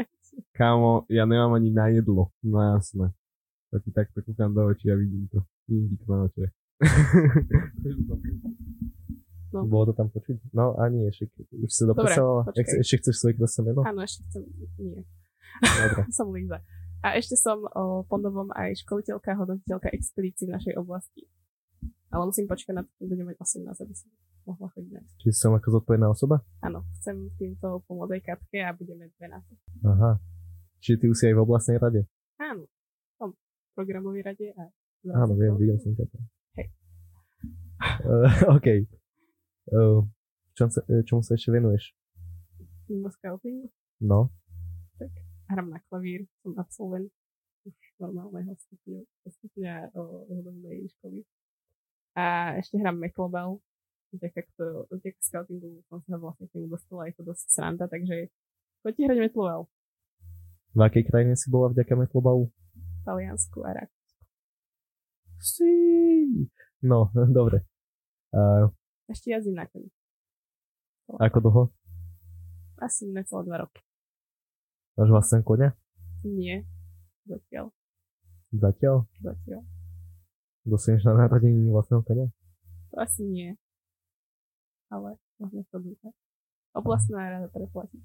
Kámo, 0.56 1.04
ja 1.12 1.28
nemám 1.28 1.60
ani 1.60 1.70
na 1.70 1.92
jedlo. 1.92 2.32
No 2.40 2.64
jasné. 2.64 3.12
Ja 3.68 3.78
ti 3.84 3.92
takto 3.92 4.24
kúkam 4.24 4.56
do 4.56 4.64
očí 4.64 4.88
a 4.88 4.96
vidím 4.96 5.28
to. 5.28 5.44
Vidím 5.68 6.00
to 6.00 6.04
na 6.08 6.24
očiach. 6.26 6.52
No. 9.48 9.64
Bolo 9.64 9.88
to 9.88 9.94
tam 9.96 10.12
počuť? 10.12 10.52
No 10.52 10.76
a 10.76 10.92
nie, 10.92 11.08
ešte, 11.08 11.32
už 11.56 11.72
sa 11.72 11.88
Dobre, 11.88 12.12
počkaj. 12.12 12.52
Ešte, 12.52 12.84
ešte 12.84 12.96
chceš 13.00 13.16
svoje 13.16 13.40
krásne 13.40 13.64
meno? 13.64 13.80
Áno, 13.80 14.04
ešte 14.04 14.20
chcem... 14.28 14.44
Nie. 14.76 15.08
Dobre. 15.64 16.04
som 16.16 16.28
Líza. 16.28 16.60
A 16.98 17.14
ešte 17.14 17.38
som 17.38 17.62
o, 17.62 18.02
pondovom 18.10 18.50
aj 18.58 18.82
školiteľka 18.82 19.38
hodnotiteľka 19.38 19.94
expedícií 19.94 20.50
v 20.50 20.58
našej 20.58 20.74
oblasti. 20.74 21.30
Ale 22.10 22.26
musím 22.26 22.50
počkať 22.50 22.74
na 22.74 22.82
to, 22.82 22.90
budem 23.06 23.28
mať 23.28 23.38
18, 23.38 23.70
aby 23.70 23.94
som 23.94 24.08
mohla 24.48 24.68
chodiť 24.72 24.90
na 24.96 25.00
Čiže 25.20 25.36
som 25.36 25.52
ako 25.54 25.68
zodpovedná 25.78 26.08
osoba? 26.10 26.42
Áno, 26.64 26.82
chcem 26.98 27.30
týmto 27.38 27.84
pomôcť 27.86 28.18
aj 28.18 28.22
Katke 28.24 28.58
a 28.64 28.72
budeme 28.74 29.12
dve 29.14 29.26
na 29.30 29.38
to. 29.44 29.52
Aha. 29.86 30.10
Čiže 30.82 30.96
ty 30.98 31.06
už 31.06 31.16
si 31.20 31.24
aj 31.30 31.34
v 31.36 31.42
oblastnej 31.44 31.78
rade? 31.78 32.02
Áno, 32.40 32.66
som 33.20 33.30
v 33.36 33.70
programovej 33.76 34.22
rade 34.24 34.46
a... 34.56 34.66
Áno, 35.14 35.38
viem, 35.38 35.54
videl 35.54 35.78
som 35.78 35.94
ťa 35.94 36.06
tam. 36.10 36.22
Hej. 36.58 36.66
Uh, 38.02 38.26
OK. 38.56 38.68
Uh, 39.70 40.02
čom 40.58 40.68
sa, 40.72 40.80
eh, 40.90 41.04
čomu 41.06 41.22
sa 41.22 41.38
ešte 41.38 41.54
venuješ? 41.54 41.94
Mimo 42.88 43.12
scouting. 43.12 43.68
No, 44.00 44.32
Hram 45.48 45.72
na 45.72 45.80
klavír, 45.88 46.28
som 46.44 46.52
absolvent 46.60 47.08
už 47.64 47.76
normálneho 48.00 48.52
stupňa, 48.56 49.00
stupňa 49.28 49.74
hudobnej 50.28 50.88
školy. 50.98 51.24
A 52.16 52.56
ešte 52.60 52.76
hram 52.80 53.00
meklobal. 53.00 53.60
Vďaka, 54.08 54.40
to, 54.56 54.88
vďaka 54.88 55.20
scoutingu 55.20 55.84
som 55.92 56.00
sa 56.04 56.16
vlastne 56.16 56.48
k 56.48 56.56
nemu 56.56 56.72
dostala, 56.72 57.12
je 57.12 57.20
to 57.20 57.28
dosť 57.28 57.44
sranda, 57.52 57.84
takže 57.92 58.32
poďte 58.80 59.04
hrať 59.04 59.18
metlobal 59.20 59.68
v 60.78 60.80
akej 60.86 61.10
krajine 61.10 61.34
si 61.34 61.50
bola 61.50 61.74
vďaka 61.74 61.96
Metlobalu? 61.98 62.46
Taliansku 63.02 63.66
a 63.66 63.82
Rakúsku. 63.82 64.22
Sí. 65.42 65.74
No, 66.84 67.10
dobre. 67.38 67.64
Uh, 68.30 68.70
Ešte 69.10 69.32
jazdím 69.32 69.56
na 69.58 69.66
koni. 69.66 69.88
ako 71.08 71.38
dlho? 71.40 71.62
Asi 72.78 73.10
necelé 73.10 73.42
dva 73.48 73.66
roky. 73.66 73.82
Máš 74.98 75.14
vlastne 75.14 75.46
konia? 75.46 75.78
Nie. 76.26 76.66
Zatiaľ. 77.22 77.70
Zatiaľ? 78.50 79.06
Zatiaľ. 79.22 79.62
Dosiahneš 80.66 81.06
na 81.06 81.14
narodení 81.14 81.70
vlastného 81.70 82.02
konia? 82.02 82.26
To 82.90 83.06
asi 83.06 83.22
nie. 83.22 83.54
Ale 84.90 85.14
možno 85.38 85.62
to 85.70 85.78
bude. 85.78 86.02
Oblastná 86.74 87.30
rada 87.30 87.46
preplatí. 87.46 88.02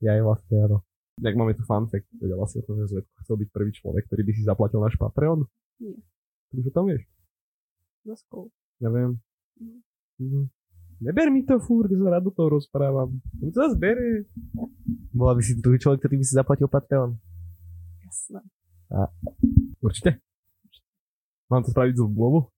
Ja 0.00 0.16
aj 0.16 0.22
vlastne 0.24 0.56
áno. 0.64 0.78
Tak 1.20 1.34
máme 1.36 1.52
tu 1.52 1.66
fun 1.68 1.84
fact. 1.92 2.08
Vedela 2.16 2.48
si 2.48 2.56
o 2.56 2.64
tom, 2.64 2.80
že 2.80 2.88
Zvedko 2.88 3.12
chcel 3.28 3.36
byť 3.44 3.48
prvý 3.52 3.70
človek, 3.76 4.08
ktorý 4.08 4.22
by 4.24 4.32
si 4.32 4.42
zaplatil 4.48 4.80
náš 4.80 4.96
Patreon? 4.96 5.44
Nie. 5.76 6.00
Už 6.56 6.70
o 6.70 6.72
tom 6.72 6.88
vieš? 6.88 7.04
No 8.08 8.16
skôl. 8.16 8.48
Neviem. 8.80 9.20
Mhm. 9.60 9.78
Mhm. 10.24 10.42
Neber 10.98 11.30
mi 11.30 11.46
to 11.46 11.62
furt, 11.62 11.86
že 11.86 11.98
sa 11.98 12.18
rád 12.18 12.26
do 12.26 12.32
toho 12.34 12.58
rozprávam. 12.58 13.22
On 13.38 13.48
to 13.54 13.58
zase 13.58 13.78
bere. 13.78 14.26
Bola 15.14 15.38
by 15.38 15.42
si 15.46 15.54
druhý 15.54 15.78
človek, 15.78 16.02
ktorý 16.02 16.18
by 16.18 16.24
si 16.26 16.34
zaplatil 16.34 16.66
Patreon. 16.66 17.14
Jasné. 18.02 18.40
Určite. 19.78 20.18
Mám 21.48 21.62
to 21.64 21.70
spraviť 21.70 21.94
zo 21.96 22.10
zmluvu? 22.10 22.50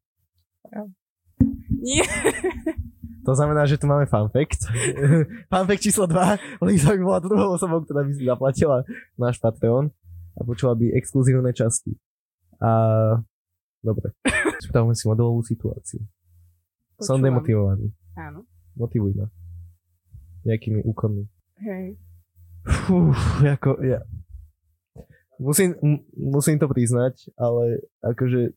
Nie. 1.85 2.05
To 3.21 3.37
znamená, 3.37 3.69
že 3.69 3.77
tu 3.77 3.85
máme 3.85 4.09
fun 4.09 4.33
fact. 4.33 4.65
fun 5.53 5.65
fact 5.69 5.83
číslo 5.85 6.09
2. 6.09 6.65
Lisa 6.65 6.97
by 6.97 7.05
bola 7.05 7.21
druhou 7.21 7.53
osobou, 7.53 7.85
ktorá 7.85 8.01
by 8.01 8.17
si 8.17 8.25
zaplatila 8.25 8.81
náš 9.21 9.37
Patreon 9.37 9.93
a 10.35 10.41
počula 10.41 10.73
by 10.73 10.97
exkluzívne 10.97 11.53
časti. 11.53 12.01
A 12.65 12.71
dobre. 13.85 14.17
Spýtame 14.65 14.97
si 14.97 15.05
modelovú 15.05 15.45
situáciu. 15.45 16.01
Som 16.97 17.21
Počúvam. 17.21 17.25
demotivovaný. 17.29 17.87
Áno. 18.17 18.47
Motivuj 18.75 19.15
ma. 19.15 19.27
Nejakými 20.43 20.83
úkonmi. 20.83 21.25
Hej. 21.61 21.99
Fú, 22.87 23.13
ako, 23.45 23.81
ja. 23.85 24.01
Musím, 25.41 25.73
m- 25.81 26.05
musím 26.13 26.61
to 26.61 26.69
priznať, 26.69 27.33
ale 27.37 27.81
akože 28.05 28.53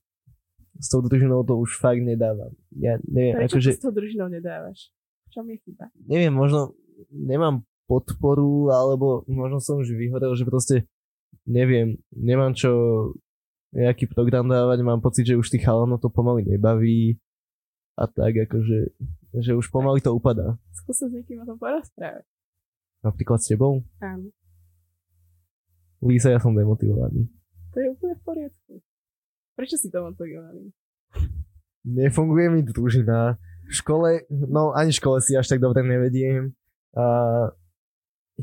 s 0.80 0.88
tou 0.90 1.00
družinou 1.00 1.46
to 1.48 1.56
už 1.56 1.80
fakt 1.80 2.04
nedávam. 2.04 2.52
Ja 2.76 3.00
neviem, 3.08 3.40
Prečo 3.40 3.56
akože, 3.56 3.70
to 3.72 3.80
s 3.80 3.84
tou 3.84 3.94
družinou 3.96 4.28
nedávaš? 4.28 4.92
V 5.32 5.40
čom 5.40 5.46
je 5.48 5.58
chyba? 5.64 5.88
neviem, 6.04 6.34
možno 6.34 6.76
nemám 7.08 7.64
podporu, 7.88 8.68
alebo 8.72 9.24
možno 9.28 9.64
som 9.64 9.80
už 9.80 9.96
vyhorel, 9.96 10.36
že 10.36 10.44
proste 10.44 10.76
neviem, 11.48 12.00
nemám 12.12 12.52
čo 12.56 12.72
nejaký 13.74 14.06
program 14.12 14.46
dávať, 14.46 14.80
mám 14.86 15.02
pocit, 15.02 15.26
že 15.26 15.40
už 15.40 15.50
tých 15.50 15.66
chalanov 15.66 15.98
to 16.00 16.12
pomaly 16.12 16.46
nebaví 16.46 17.18
a 17.98 18.06
tak 18.06 18.38
akože, 18.50 18.94
že 19.34 19.58
už 19.58 19.74
pomaly 19.74 20.02
to 20.04 20.14
upadá. 20.14 20.58
Skús 20.70 21.02
sa 21.02 21.10
s 21.10 21.14
niekým 21.14 21.42
o 21.42 21.46
tom 21.50 21.58
porozprávať. 21.58 22.26
Napríklad 23.02 23.40
s 23.42 23.50
tebou? 23.50 23.82
Áno. 24.00 24.30
Lísa, 26.04 26.30
ja 26.30 26.40
som 26.40 26.54
demotivovaný. 26.54 27.32
To 27.74 27.78
je 27.82 27.88
úplne 27.90 28.16
v 28.20 28.24
poriadku. 28.24 28.74
Prečo 29.58 29.76
si 29.80 29.88
to 29.90 30.04
motivovaný? 30.04 30.70
Nefunguje 31.84 32.48
mi 32.54 32.62
družina. 32.62 33.40
V 33.68 33.74
škole, 33.74 34.28
no 34.30 34.76
ani 34.76 34.92
v 34.92 35.00
škole 35.00 35.18
si 35.24 35.34
až 35.34 35.48
tak 35.50 35.64
dobre 35.64 35.82
nevediem. 35.82 36.54
A 36.94 37.04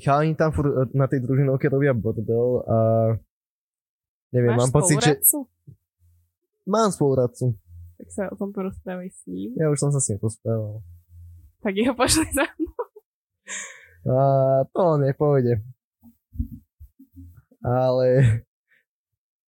chalani 0.00 0.35
tam 0.35 0.50
furt 0.50 0.90
na 0.96 1.07
tej 1.07 1.22
družinovke 1.22 1.68
robia 1.70 1.94
bordel 1.94 2.64
a 2.66 2.79
neviem, 4.33 4.57
Máš 4.57 4.61
mám 4.64 4.70
pocit, 4.72 4.98
že 4.98 5.12
mám 6.66 6.90
spoluradcu. 6.90 7.55
Tak 8.00 8.08
sa 8.16 8.22
o 8.32 8.36
tom 8.40 8.48
porozprávaj 8.56 9.12
s 9.12 9.28
ním. 9.28 9.52
Ja 9.60 9.68
už 9.68 9.76
som 9.76 9.92
sa 9.92 10.00
s 10.00 10.08
ním 10.08 10.16
pospával. 10.16 10.80
tak 11.60 11.76
jeho 11.76 11.92
pošli 11.92 12.24
za 12.32 12.48
mnou. 12.48 12.80
A 14.08 14.16
to 14.72 14.96
nepôjde. 14.96 15.60
Ale... 17.60 18.40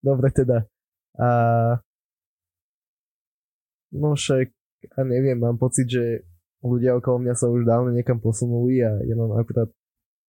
Dobre 0.04 0.28
teda. 0.36 0.68
A... 1.16 1.28
No 3.96 4.12
však, 4.20 4.52
a 4.96 5.00
neviem, 5.08 5.40
mám 5.40 5.56
pocit, 5.56 5.88
že 5.88 6.28
ľudia 6.60 6.92
okolo 7.00 7.24
mňa 7.24 7.32
sa 7.32 7.48
už 7.48 7.64
dávno 7.64 7.88
niekam 7.88 8.20
posunuli 8.20 8.84
a 8.84 9.00
ja 9.00 9.16
mám 9.16 9.32
akurát 9.40 9.72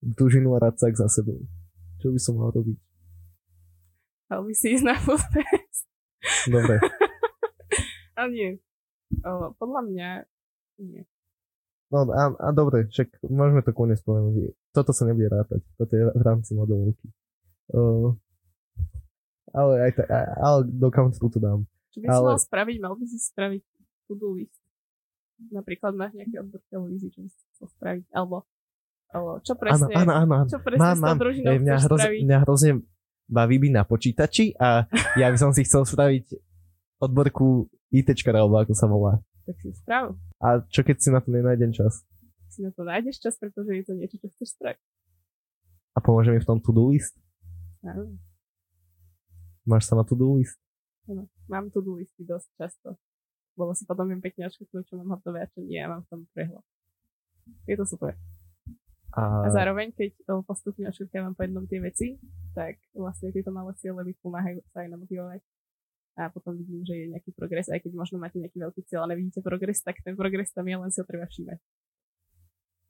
dužinu 0.00 0.56
a 0.56 0.64
racák 0.64 0.96
za 0.96 1.12
sebou. 1.12 1.44
Čo 2.00 2.08
by 2.08 2.20
som 2.24 2.40
mal 2.40 2.48
robiť? 2.56 2.80
Mal 4.32 4.40
by 4.48 4.54
si 4.56 4.80
ísť 4.80 4.84
na. 4.88 4.96
Dobre. 6.48 6.80
Ale 8.14 8.28
nie. 8.30 8.50
O, 9.22 9.54
podľa 9.58 9.80
mňa 9.90 10.08
nie. 10.82 11.02
No 11.92 12.10
a, 12.10 12.34
a 12.34 12.48
dobre, 12.50 12.90
však 12.90 13.22
môžeme 13.30 13.62
to 13.62 13.70
kľudne 13.70 13.94
spomenúť. 13.94 14.56
Toto 14.74 14.90
sa 14.90 15.06
nebude 15.06 15.30
rátať. 15.30 15.62
Toto 15.78 15.92
je 15.94 16.10
v 16.10 16.22
rámci 16.24 16.56
modelovky. 16.58 17.06
Uh, 17.70 18.18
ale 19.54 19.72
aj 19.86 19.90
ta, 19.94 20.04
ale 20.42 20.66
do 20.66 20.88
counteru 20.90 21.30
to 21.30 21.38
dám. 21.38 21.62
Čo 21.94 21.98
by 22.02 22.06
si 22.10 22.10
Ale- 22.10 22.30
mal 22.34 22.40
spraviť? 22.42 22.76
Mal 22.82 22.94
by 22.98 23.04
si 23.06 23.18
spraviť 23.22 23.62
to-do 24.10 24.28
list. 24.34 24.58
Napríklad 25.54 25.94
máš 25.94 26.18
nejaké 26.18 26.42
odbor 26.42 26.62
televízii, 26.66 27.10
čo 27.14 27.20
by 27.22 27.28
si 27.30 27.40
chcel 27.54 27.66
spraviť. 27.78 28.06
Alebo, 28.10 28.36
alebo 29.14 29.30
čo 29.46 29.54
presne, 29.54 29.94
áno, 29.94 30.12
áno. 30.14 30.34
áno. 30.42 30.50
čo 30.50 30.58
presne 30.58 30.82
Mám, 30.82 30.96
mám. 30.98 31.16
Mňa, 31.22 31.76
hroz, 31.86 32.00
spraviť. 32.02 32.20
mňa 32.26 32.38
hrozne 32.42 32.70
baví 33.30 33.56
byť 33.62 33.72
na 33.72 33.82
počítači 33.86 34.52
a 34.58 34.84
ja 35.16 35.26
by 35.30 35.38
som 35.38 35.50
si 35.54 35.62
chcel 35.64 35.86
spraviť 35.86 36.24
odborku 37.06 37.68
ITčka, 37.92 38.32
alebo 38.34 38.58
ako 38.58 38.74
sa 38.74 38.86
volá. 38.88 39.20
Tak 39.44 39.56
si 39.60 39.70
sprav. 39.76 40.16
A 40.40 40.64
čo 40.72 40.80
keď 40.80 40.96
si 40.98 41.08
na 41.12 41.20
to 41.20 41.28
nenájdem 41.28 41.70
čas? 41.70 42.02
Si 42.48 42.64
na 42.64 42.72
to 42.72 42.86
nájdeš 42.86 43.20
čas, 43.20 43.34
pretože 43.36 43.70
je 43.76 43.84
to 43.84 43.92
niečo, 43.92 44.16
čo 44.16 44.28
chceš 44.32 44.56
spraviť. 44.56 44.80
A 45.94 45.98
pomôže 46.02 46.34
mi 46.34 46.42
v 46.42 46.48
tom 46.48 46.58
to-do 46.58 46.90
list? 46.90 47.14
Áno. 47.86 48.18
Máš 49.62 49.86
sa 49.86 49.94
na 49.94 50.02
to-do 50.02 50.40
list? 50.40 50.58
Áno. 51.06 51.30
Mám 51.46 51.70
to-do 51.70 52.00
listy 52.00 52.24
dosť 52.24 52.48
často. 52.58 52.88
Lebo 53.54 53.70
si 53.76 53.86
potom 53.86 54.10
viem 54.10 54.18
pekne 54.18 54.50
odškrtnúť, 54.50 54.90
čo 54.90 54.98
mám 54.98 55.14
hotové 55.14 55.44
a 55.44 55.50
čo 55.50 55.62
nie. 55.62 55.78
A 55.78 55.86
mám 55.86 56.02
v 56.02 56.10
tom 56.10 56.20
prehľad. 56.34 56.64
Je 57.68 57.76
to 57.78 57.86
super. 57.86 58.18
A, 59.14 59.46
A 59.46 59.48
zároveň, 59.54 59.94
keď 59.94 60.10
o, 60.26 60.42
postupne 60.42 60.90
odškrtávam 60.90 61.38
po 61.38 61.46
jednom 61.46 61.62
tie 61.70 61.78
veci, 61.78 62.18
tak 62.50 62.82
vlastne 62.90 63.30
tieto 63.30 63.54
malé 63.54 63.70
ciele 63.78 64.02
mi 64.02 64.10
pomáhajú 64.18 64.58
sa 64.74 64.82
aj 64.82 64.90
namotivovať. 64.90 65.40
A 66.14 66.30
potom 66.30 66.54
vidím, 66.54 66.86
že 66.86 66.94
je 66.94 67.10
nejaký 67.10 67.34
progres, 67.34 67.66
aj 67.66 67.82
keď 67.82 67.92
možno 67.98 68.22
máte 68.22 68.38
nejaký 68.38 68.62
veľký 68.62 68.86
cieľ 68.86 69.06
a 69.06 69.10
nevidíte 69.10 69.42
progres, 69.42 69.82
tak 69.82 69.98
ten 69.98 70.14
progres 70.14 70.54
tam 70.54 70.62
je, 70.70 70.76
len 70.78 70.90
si 70.94 71.02
ho 71.02 71.06
treba 71.06 71.26
všímať. 71.26 71.58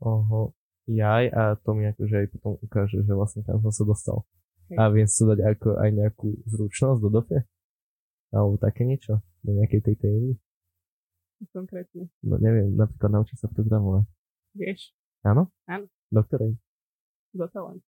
Oho, 0.05 0.53
jaj 0.85 1.33
a 1.33 1.57
to 1.57 1.71
mi 1.73 1.89
akože 1.89 2.15
aj 2.21 2.27
potom 2.37 2.61
ukáže, 2.61 3.01
že 3.01 3.13
vlastne 3.17 3.41
tam 3.49 3.65
som 3.65 3.73
sa 3.73 3.85
dostal. 3.89 4.29
Hej. 4.69 4.77
A 4.77 4.93
viem 4.93 5.09
si 5.09 5.25
dať 5.25 5.41
ako 5.41 5.81
aj 5.81 5.91
nejakú 5.93 6.29
zručnosť 6.45 7.01
do 7.01 7.09
dofe? 7.09 7.39
Alebo 8.29 8.61
také 8.61 8.85
niečo? 8.85 9.25
Do 9.41 9.57
nejakej 9.57 9.81
tej 9.81 9.97
témy? 10.05 10.31
Konkrétne. 11.53 12.13
No 12.21 12.37
neviem, 12.37 12.77
napríklad 12.77 13.21
naučiť 13.21 13.37
sa 13.41 13.49
programovať. 13.49 14.05
Vieš, 14.57 14.93
Áno? 15.25 15.49
Áno. 15.65 15.89
Do 16.13 16.21
ktorej? 16.21 16.53
do 17.35 17.49
talent. 17.51 17.83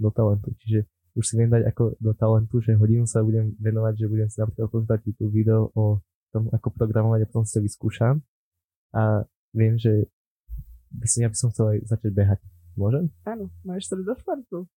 Do 0.00 0.08
talentu. 0.08 0.54
Čiže 0.62 0.88
už 1.16 1.24
si 1.24 1.34
viem 1.40 1.48
dať 1.48 1.64
ako 1.72 1.96
do 1.96 2.12
talentu, 2.12 2.60
že 2.60 2.76
hodinu 2.76 3.08
sa 3.08 3.24
budem 3.24 3.56
venovať, 3.56 4.04
že 4.04 4.06
budem 4.06 4.28
si 4.28 4.36
napríklad 4.36 4.68
pozerať 4.68 5.00
YouTube 5.08 5.32
video 5.32 5.72
o 5.72 6.04
tom, 6.30 6.52
ako 6.52 6.68
programovať 6.76 7.24
a 7.24 7.28
potom 7.32 7.48
si 7.48 7.56
to 7.56 7.64
vyskúšam. 7.64 8.20
A 8.92 9.24
viem, 9.56 9.80
že 9.80 10.12
by 10.92 11.06
som, 11.08 11.18
ja 11.24 11.28
by 11.32 11.36
som 11.40 11.48
chcel 11.56 11.66
aj 11.72 11.78
začať 11.88 12.12
behať. 12.12 12.40
Môžem? 12.76 13.08
Áno, 13.24 13.48
máš 13.64 13.88
sa 13.88 13.96
do 13.96 14.12
športu. 14.12 14.68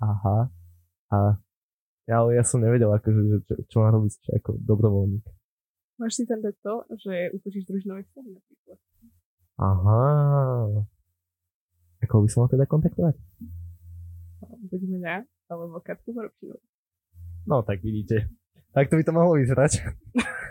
Aha. 0.00 0.48
A 1.12 1.16
ja, 2.08 2.24
ale 2.24 2.40
ja 2.40 2.44
som 2.48 2.64
nevedel, 2.64 2.88
akože, 2.88 3.20
že, 3.20 3.38
čo, 3.44 3.54
čo 3.68 3.76
mám 3.84 4.00
robiť 4.00 4.12
že 4.16 4.32
ako 4.40 4.50
dobrovoľník. 4.64 5.26
Máš 6.00 6.16
si 6.16 6.24
tam 6.24 6.40
dať 6.40 6.56
to, 6.64 6.74
že 6.96 7.36
utočíš 7.36 7.68
družinové 7.68 8.08
vzťahy 8.08 8.30
napríklad. 8.32 8.78
Aha. 9.60 10.02
Ako 12.08 12.24
by 12.24 12.28
som 12.32 12.46
mal 12.46 12.50
teda 12.50 12.64
kontaktovať? 12.64 13.18
Buď 14.72 14.82
mňa, 14.88 15.14
alebo 15.48 15.80
Katku 15.80 16.12
Vorobšinovú. 16.12 16.64
No, 17.48 17.64
tak 17.64 17.80
vidíte. 17.80 18.28
Tak 18.76 18.92
to 18.92 19.00
by 19.00 19.04
to 19.04 19.16
mohlo 19.16 19.40
vyzerať. 19.40 19.80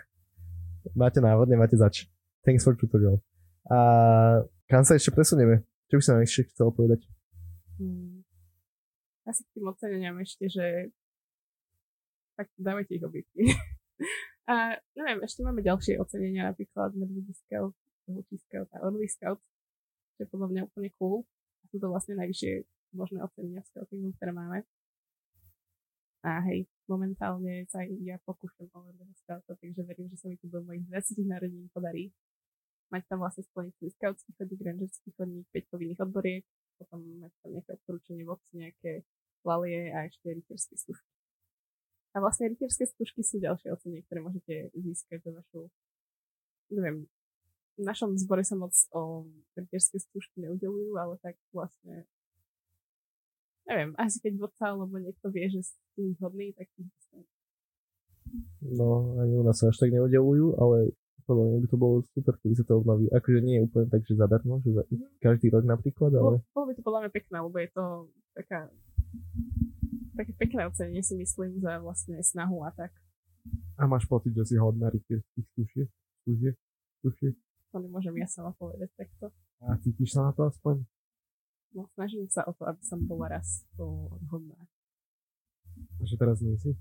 máte 0.97 1.21
návod, 1.21 1.45
nemáte 1.45 1.77
zač. 1.77 2.09
Thanks 2.41 2.65
for 2.65 2.73
tutorial. 2.73 3.21
A 3.69 3.77
kam 4.65 4.81
sa 4.81 4.97
ešte 4.97 5.13
presunieme? 5.13 5.61
Čo 5.87 6.01
by 6.01 6.03
som 6.03 6.13
vám 6.17 6.25
ešte 6.25 6.49
chcel 6.49 6.67
povedať? 6.73 7.05
Hmm. 7.77 8.25
Asi 9.29 9.45
k 9.45 9.53
tým 9.59 9.69
oceneniam 9.69 10.17
ešte, 10.17 10.49
že 10.49 10.65
tak 12.39 12.49
dávajte 12.57 12.97
ich 12.97 13.05
objektívne. 13.05 13.53
a 14.51 14.79
neviem, 14.97 15.19
ešte 15.21 15.45
máme 15.45 15.61
ďalšie 15.61 16.01
ocenenia, 16.01 16.49
napríklad 16.49 16.97
Medvedí 16.97 17.33
Scout, 17.35 17.75
Vlčí 18.07 18.39
Scout 18.47 18.71
a 18.71 18.87
Orlý 18.87 19.05
Scout, 19.11 19.41
čo 20.15 20.23
je 20.23 20.31
podľa 20.31 20.47
mňa 20.53 20.61
úplne 20.65 20.89
cool. 20.95 21.27
A 21.61 21.63
sú 21.67 21.77
to 21.77 21.91
vlastne 21.91 22.15
najvyššie 22.15 22.63
možné 22.95 23.19
ocenenia 23.19 23.61
scoutingu, 23.67 24.15
ktoré 24.15 24.31
máme. 24.31 24.63
A 26.25 26.41
hej, 26.49 26.65
momentálne 26.89 27.67
sa 27.69 27.85
aj 27.85 27.89
ja 28.01 28.17
pokúšam 28.25 28.65
o 28.73 28.89
Scouta, 29.21 29.53
takže 29.53 29.85
verím, 29.85 30.09
že 30.09 30.17
sa 30.17 30.25
mi 30.31 30.37
to 30.41 30.49
do 30.49 30.65
mojich 30.65 30.85
20 30.89 31.23
narodín 31.29 31.69
podarí. 31.69 32.09
Mať 32.89 33.03
tam 33.11 33.21
vlastne 33.21 33.43
svoj 33.51 33.69
scoutský 33.75 34.31
chodník, 34.39 34.63
rangerský 34.63 35.09
chodník, 35.13 35.45
5 35.51 35.71
povinných 35.71 36.01
odboriek, 36.01 36.43
potom 36.79 37.03
mať 37.19 37.31
tam 37.43 37.49
nejaké 37.53 37.71
odporúčanie 37.77 38.23
v 38.23 38.31
obci, 38.31 38.51
nejaké 38.57 38.91
lalie 39.43 39.91
a 39.91 40.07
ešte 40.07 40.25
rytierské 40.31 40.73
skúšky. 40.79 41.09
A 42.15 42.23
vlastne 42.23 42.49
rytierské 42.49 42.87
skúšky 42.87 43.21
sú 43.21 43.37
ďalšie 43.43 43.69
ocenie, 43.75 44.01
ktoré 44.07 44.23
môžete 44.23 44.71
získať 44.73 45.21
za 45.27 45.31
vašu, 45.35 45.69
neviem, 46.73 47.05
v 47.77 47.83
našom 47.85 48.17
zbore 48.17 48.41
sa 48.41 48.57
moc 48.57 48.73
o 48.89 49.29
rytierské 49.53 50.01
skúšky 50.01 50.41
neudelujú, 50.41 50.97
ale 50.97 51.21
tak 51.21 51.37
vlastne 51.53 52.09
neviem, 53.67 53.91
asi 53.99 54.17
keď 54.23 54.33
vodca 54.39 54.71
alebo 54.71 54.95
niekto 54.97 55.27
vie, 55.29 55.51
že 55.51 55.61
sú 55.93 56.15
hodný, 56.23 56.55
tak. 56.55 56.71
No, 58.63 59.15
ani 59.19 59.33
u 59.39 59.43
nás 59.43 59.59
sa 59.59 59.71
až 59.71 59.77
tak 59.79 59.91
neudelujú, 59.91 60.59
ale 60.59 60.91
podľa 61.27 61.43
mňa 61.43 61.57
by 61.59 61.67
to 61.67 61.77
bolo 61.77 61.95
super, 62.15 62.33
keby 62.39 62.55
sa 62.55 62.63
to 62.63 62.79
obnoví. 62.79 63.11
Akože 63.11 63.39
nie 63.43 63.59
je 63.59 63.65
úplne 63.67 63.87
tak, 63.91 64.01
že 64.07 64.15
zadarmo, 64.15 64.63
že 64.63 64.71
za, 64.71 64.83
každý 65.19 65.51
rok 65.51 65.67
napríklad, 65.67 66.11
ale 66.15 66.39
Bolo, 66.39 66.55
bolo 66.55 66.65
by 66.71 66.73
to 66.75 66.81
podľa 66.83 66.99
mňa 67.03 67.11
pekné, 67.11 67.37
lebo 67.43 67.57
je 67.59 67.69
to 67.75 67.85
taká 68.35 68.59
také 70.17 70.33
pekné 70.33 70.65
ocenenie 70.65 71.03
si 71.05 71.13
myslím 71.13 71.61
za 71.61 71.77
vlastne 71.77 72.17
snahu 72.23 72.65
a 72.65 72.73
tak. 72.73 72.89
A 73.77 73.85
máš 73.85 74.09
pocit, 74.09 74.33
že 74.33 74.49
si 74.49 74.55
hodná 74.57 74.89
rytierských 74.89 75.45
skúšiek? 75.53 75.89
Skúšiek? 76.25 76.55
Skúšiek? 76.99 77.35
To 77.71 77.77
nemôžem 77.77 78.15
ja 78.17 78.27
sama 78.27 78.51
povedať 78.57 78.89
takto. 78.97 79.29
A 79.61 79.77
cítiš 79.77 80.17
sa 80.17 80.27
na 80.27 80.31
to 80.33 80.49
aspoň? 80.49 80.81
No, 81.77 81.85
snažím 81.93 82.25
sa 82.25 82.41
o 82.49 82.57
to, 82.57 82.65
aby 82.65 82.81
som 82.81 83.05
bola 83.05 83.37
raz 83.37 83.61
hodná. 84.33 84.57
A 86.01 86.09
že 86.09 86.17
teraz 86.17 86.41
nie 86.41 86.57
si? 86.57 86.73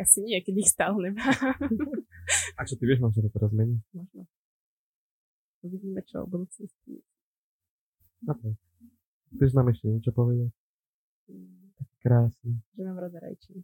Asi 0.00 0.24
nie, 0.24 0.40
keď 0.40 0.64
ich 0.64 0.72
stále 0.72 0.96
nemám. 0.96 1.28
A 2.56 2.64
čo 2.64 2.80
ty 2.80 2.88
vieš, 2.88 3.04
mám 3.04 3.12
sa 3.12 3.20
to 3.20 3.28
teraz 3.28 3.52
mení? 3.52 3.76
Možno. 3.92 4.24
Uvidíme, 5.60 6.00
čo 6.08 6.24
v 6.24 6.32
budúcnosti. 6.32 7.04
Tak. 8.24 8.40
Chceš 9.36 9.52
nám 9.52 9.68
ešte 9.68 9.92
niečo 9.92 10.16
povedať? 10.16 10.48
Mm, 11.28 11.76
Krásne. 12.00 12.64
Že 12.72 12.88
mám 12.88 13.04
rada 13.04 13.20
rajčiny. 13.20 13.60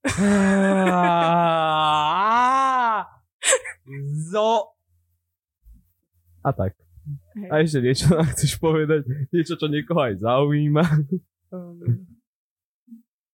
Zo... 4.32 4.72
A 6.40 6.56
tak. 6.56 6.72
Hej. 7.38 7.48
A 7.50 7.54
ešte 7.62 7.78
niečo 7.78 8.06
nám 8.10 8.26
chceš 8.34 8.58
povedať? 8.58 9.06
Niečo, 9.30 9.54
čo 9.54 9.66
niekoho 9.70 10.02
aj 10.02 10.18
zaujíma? 10.18 10.84
Um, 11.50 12.06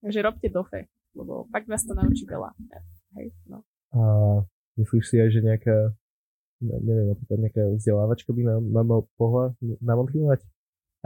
takže 0.05 0.21
robte 0.25 0.49
dofe, 0.53 0.89
lebo 1.17 1.49
fakt 1.49 1.69
vás 1.69 1.85
to 1.85 1.97
naučí 1.97 2.29
veľa. 2.29 2.53
Hej, 3.17 3.33
no. 3.49 3.65
A 3.97 4.01
myslíš 4.77 5.05
si 5.09 5.17
aj, 5.17 5.31
že 5.33 5.41
nejaká, 5.41 5.97
ne- 6.61 6.83
neviem, 6.85 7.13
napríklad 7.13 7.39
nejaká 7.41 7.63
vzdelávačka 7.77 8.31
by 8.37 8.43
nám, 8.45 8.63
nám 8.69 8.87
mal 8.89 9.01
pohľa 9.17 9.57
namotivovať? 9.81 10.45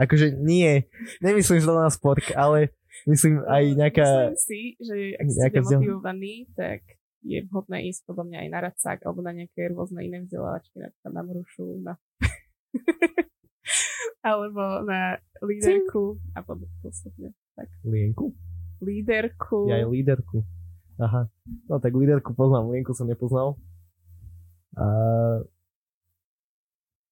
Akože 0.01 0.33
nie, 0.39 0.87
nemyslím, 1.21 1.61
že 1.61 1.69
to 1.69 1.77
na 1.77 1.91
sport, 1.93 2.25
ale 2.33 2.73
myslím 3.05 3.43
aj 3.45 3.63
nejaká... 3.77 4.05
Myslím 4.33 4.39
si, 4.39 4.59
že 4.81 4.95
ak 5.15 5.25
ste 5.29 5.49
demotivovaní, 5.61 6.49
tak 6.57 6.81
je 7.21 7.45
vhodné 7.45 7.85
ísť 7.93 8.09
podľa 8.09 8.25
mňa 8.25 8.37
aj 8.41 8.49
na 8.49 8.59
radcák 8.65 8.99
alebo 9.05 9.21
na 9.21 9.31
nejaké 9.37 9.69
rôzne 9.69 10.01
iné 10.01 10.25
vzdelávačky, 10.25 10.81
napríklad 10.81 11.11
na 11.13 11.21
Mrušu, 11.21 11.65
na 11.85 11.93
alebo 14.27 14.61
na 14.83 15.15
líderku 15.39 16.19
a 16.31 16.39
pod- 16.41 16.69
postupne. 16.81 17.33
Tak. 17.53 17.67
Lienku? 17.83 18.31
Líderku. 18.79 19.69
Ja 19.69 19.79
aj 19.79 19.87
líderku. 19.87 20.41
Aha. 20.97 21.29
No 21.65 21.77
tak 21.77 21.91
líderku 21.91 22.31
poznám, 22.31 22.69
Lienku 22.69 22.93
som 22.93 23.05
nepoznal. 23.05 23.57
A 24.73 24.85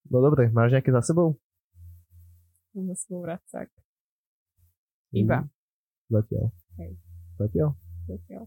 No 0.10 0.26
dobre, 0.26 0.50
máš 0.50 0.74
nejaké 0.74 0.89
za 0.89 1.06
sebou? 1.06 1.38
Mám 2.74 2.89
za 2.89 2.95
sebou 2.98 3.22
vracák. 3.22 3.69
Iba. 5.13 5.45
Mm, 5.45 5.50
Zatiaľ. 6.10 6.45
Hej. 6.82 6.91
Zatiaľ? 7.38 7.69
Zatiaľ. 8.10 8.43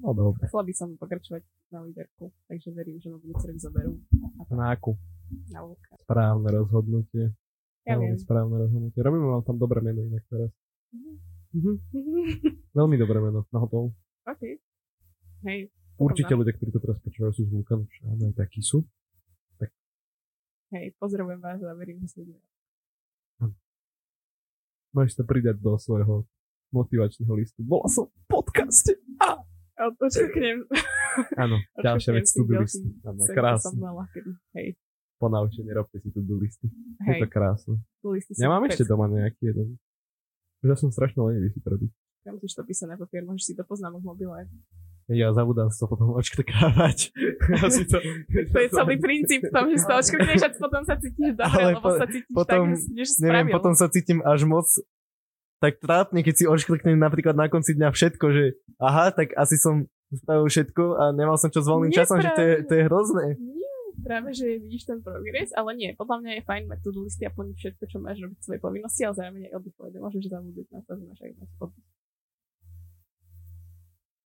No 0.00 0.10
dobre. 0.16 0.48
Chcela 0.48 0.64
by 0.64 0.72
som 0.72 0.88
pokračovať 0.96 1.44
na 1.68 1.84
líderku, 1.84 2.32
takže 2.48 2.72
verím, 2.72 2.96
že 2.96 3.12
ma 3.12 3.20
budúci 3.20 3.52
rok 3.52 3.58
zoberú 3.60 3.92
Na 4.48 4.72
akú? 4.72 4.96
Na 5.48 5.60
Luka. 5.62 5.92
Správne 6.00 6.48
rozhodnutie. 6.50 7.32
Ja 7.82 7.98
Veľmi 7.98 8.14
viem. 8.14 8.20
správne 8.20 8.56
rozhodnutie. 8.58 9.00
Robíme 9.00 9.26
vám 9.26 9.42
tam 9.42 9.56
dobré 9.56 9.80
meno 9.80 10.00
inak 10.02 10.22
teraz. 10.26 10.50
Mhm. 11.52 11.74
Veľmi 12.78 12.96
dobré 12.96 13.18
meno. 13.18 13.44
Na 13.50 13.58
hotov. 13.58 13.92
OK. 14.24 14.42
Hej. 15.44 15.68
Určite 15.98 16.32
ľudia, 16.32 16.54
ktorí 16.54 16.70
to 16.72 16.80
teraz 16.80 16.98
počúvajú, 16.98 17.32
sú 17.32 17.42
z 17.44 17.50
Vulkanu. 17.52 17.84
Áno, 18.06 18.22
aj 18.26 18.36
takí 18.38 18.62
sú. 18.62 18.82
Hej, 20.72 20.96
pozdravujem 20.96 21.36
vás 21.36 21.60
a 21.60 21.76
verím, 21.76 22.00
že 22.00 22.16
sa 22.16 22.24
bude. 22.24 22.40
Máš 24.92 25.12
to 25.12 25.24
pridať 25.24 25.60
do 25.60 25.76
svojho 25.76 26.24
motivačného 26.68 27.32
listu. 27.36 27.60
Bola 27.60 27.88
som 27.88 28.08
v 28.08 28.24
podcaste. 28.24 28.96
A 29.20 29.36
odčeknem. 30.00 30.64
Áno, 31.36 31.60
ďalšia 31.84 32.12
vec, 32.12 32.24
to 32.24 32.44
do 32.44 32.64
sen, 32.64 32.88
čo 33.00 33.12
som 33.12 33.36
krásne. 33.36 33.76
mala 33.76 34.08
kedy. 34.12 34.32
Hej. 34.56 34.68
Ponaučenie, 35.22 35.70
robte 35.70 36.02
si 36.02 36.10
tu 36.10 36.18
do 36.18 36.34
listy. 36.42 36.66
Je 37.06 37.14
Hej. 37.14 37.20
to 37.22 37.28
krásne. 37.30 37.78
Listy 38.02 38.34
Ja 38.42 38.50
mám 38.50 38.66
ešte 38.66 38.82
doma 38.82 39.06
nejaký 39.06 39.54
jeden. 39.54 39.78
Už 40.66 40.74
ja 40.74 40.76
som 40.78 40.90
strašne 40.90 41.22
lenivý 41.22 41.54
si 41.54 41.62
to 41.62 41.70
robiť. 41.70 41.90
Ja 42.26 42.30
musíš 42.34 42.58
to 42.58 42.62
písať 42.66 42.86
na 42.90 42.96
papier, 42.98 43.22
môžeš 43.22 43.44
si 43.50 43.54
to 43.54 43.62
poznámok 43.62 44.02
v 44.02 44.06
mobile. 44.14 44.46
Ja 45.10 45.34
zabudám 45.34 45.70
si 45.70 45.82
to 45.82 45.90
potom 45.90 46.14
si 47.74 47.82
to... 47.90 47.98
To 48.54 48.58
je 48.62 48.68
celý 48.70 48.94
princíp 49.02 49.42
v 49.42 49.50
tom, 49.50 49.66
že 49.70 49.82
si 49.82 49.86
to 49.86 49.94
odškrtneš 49.98 50.42
a 50.46 50.48
potom 50.54 50.82
sa 50.86 50.94
cítiš 50.94 51.34
dobre, 51.34 51.50
Ale 51.50 51.74
lebo 51.74 51.82
po- 51.82 51.98
sa 51.98 52.06
cítiš 52.06 52.30
potom, 52.30 52.64
tak, 52.70 52.78
že 52.78 53.04
si 53.10 53.18
Neviem, 53.26 53.46
spravil. 53.50 53.54
potom 53.58 53.72
sa 53.74 53.86
cítim 53.90 54.18
až 54.22 54.40
moc 54.46 54.66
tak 55.62 55.78
trápne, 55.78 56.26
keď 56.26 56.34
si 56.34 56.44
odškrtnem 56.46 56.98
napríklad 56.98 57.38
na 57.38 57.46
konci 57.46 57.78
dňa 57.78 57.94
všetko, 57.94 58.26
že 58.34 58.44
aha, 58.82 59.14
tak 59.14 59.30
asi 59.38 59.54
som 59.58 59.86
spravil 60.10 60.50
všetko 60.50 60.84
a 60.98 61.04
nemal 61.14 61.38
som 61.38 61.54
čo 61.54 61.62
s 61.62 61.70
voľným 61.70 61.94
časom, 61.94 62.18
že 62.18 62.30
to 62.34 62.42
je, 62.42 62.54
to 62.66 62.72
je 62.78 62.82
hrozné. 62.90 63.26
Nie, 63.38 63.61
práve, 64.02 64.34
že 64.34 64.58
vidíš 64.58 64.84
ten 64.84 64.98
progres, 65.00 65.54
ale 65.54 65.70
nie, 65.78 65.90
podľa 65.94 66.16
mňa 66.20 66.32
je 66.36 66.42
fajn 66.44 66.62
mať 66.68 66.78
tu 66.82 66.90
listy 66.98 67.24
a 67.24 67.32
plniť 67.32 67.56
všetko, 67.56 67.84
čo 67.86 67.98
máš 68.02 68.18
robiť 68.20 68.38
svoje 68.42 68.60
povinnosti, 68.60 69.02
ale 69.06 69.14
zároveň 69.16 69.42
aj 69.48 69.54
oddychovať. 69.62 69.90
Nemôžeš 69.96 70.22
zabudnúť 70.28 70.68
na 70.74 70.80
to, 70.82 70.92
že 70.98 71.04
máš 71.06 71.20
aj 71.22 71.32
mať 71.38 71.50
oddych. 71.62 71.88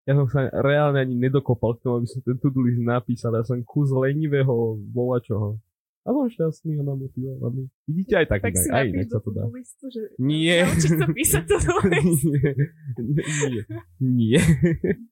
Ja 0.06 0.14
som 0.14 0.26
sa 0.30 0.46
reálne 0.62 1.02
ani 1.02 1.18
nedokopal 1.18 1.74
k 1.76 1.82
tomu, 1.82 1.98
aby 1.98 2.06
som 2.06 2.22
ten 2.22 2.38
to-do 2.38 2.62
list 2.62 2.78
napísal. 2.78 3.34
Ja 3.34 3.42
som 3.42 3.58
kus 3.66 3.90
lenivého 3.90 4.78
volačoho. 4.94 5.58
A 6.06 6.14
som 6.14 6.30
šťastný 6.30 6.78
a 6.78 6.86
namotivovaný. 6.86 7.66
Vidíte 7.90 8.22
aj 8.22 8.26
tak, 8.30 8.38
Tak 8.46 8.54
inak, 8.54 8.70
aj 8.70 8.86
inak 8.94 9.08
sa 9.10 9.18
to 9.18 9.30
dá. 9.34 9.42
to 9.42 9.50
listu, 9.50 9.86
že 9.90 10.02
Nie. 10.22 10.62
naučiť 10.70 10.92
sa 10.94 11.06
písať 11.10 11.44
to 11.50 11.56
do 11.58 11.74
nie, 11.90 13.26
nie, 13.50 13.62
nie. 13.98 14.38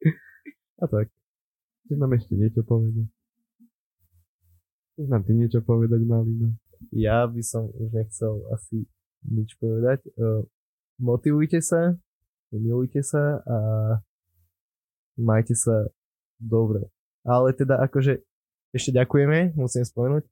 A 0.83 0.85
tak. 0.87 1.11
Chceš 1.85 1.99
nám 1.99 2.15
ešte 2.15 2.39
niečo 2.39 2.63
povedať? 2.63 3.11
Nám 4.95 5.27
ty 5.27 5.35
niečo 5.35 5.59
povedať, 5.59 6.07
Malina? 6.07 6.55
Ja 6.95 7.27
by 7.27 7.43
som 7.43 7.67
už 7.67 7.91
nechcel 7.91 8.47
asi 8.55 8.87
nič 9.27 9.59
povedať. 9.59 10.07
Uh, 10.15 10.47
motivujte 11.03 11.59
sa, 11.59 11.99
milujte 12.55 13.03
sa 13.03 13.43
a 13.43 13.59
majte 15.19 15.59
sa 15.59 15.91
dobre. 16.39 16.87
Ale 17.27 17.51
teda 17.57 17.83
akože 17.83 18.23
ešte 18.71 18.95
ďakujeme, 18.95 19.59
musím 19.59 19.83
spomenúť. 19.83 20.31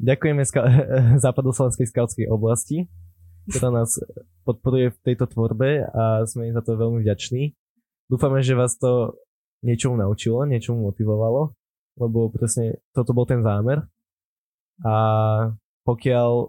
Ďakujeme 0.00 0.42
ska- 0.48 0.68
západoslovenskej 1.24 1.92
skautskej 1.92 2.26
oblasti, 2.32 2.88
ktorá 3.52 3.84
nás 3.84 4.00
podporuje 4.48 4.96
v 4.96 4.98
tejto 5.04 5.28
tvorbe 5.28 5.84
a 5.92 6.24
sme 6.24 6.48
im 6.48 6.56
za 6.56 6.64
to 6.64 6.80
veľmi 6.80 7.04
vďační. 7.04 7.52
Dúfame, 8.08 8.40
že 8.40 8.56
vás 8.56 8.80
to 8.80 9.20
niečomu 9.60 10.00
naučilo, 10.00 10.48
niečomu 10.48 10.88
motivovalo, 10.88 11.52
lebo 12.00 12.32
presne 12.32 12.80
toto 12.96 13.12
bol 13.12 13.28
ten 13.28 13.44
zámer. 13.44 13.84
A 14.80 14.94
pokiaľ 15.84 16.48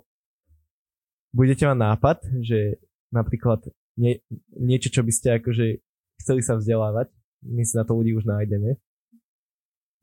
budete 1.36 1.68
mať 1.68 1.78
nápad, 1.78 2.18
že 2.40 2.80
napríklad 3.12 3.68
nie, 4.00 4.24
niečo, 4.56 4.88
čo 4.88 5.04
by 5.04 5.12
ste 5.12 5.28
akože 5.44 5.84
chceli 6.24 6.42
sa 6.42 6.56
vzdelávať, 6.56 7.12
my 7.44 7.62
si 7.68 7.76
na 7.76 7.84
to 7.84 8.00
ľudí 8.00 8.16
už 8.16 8.24
nájdeme. 8.24 8.80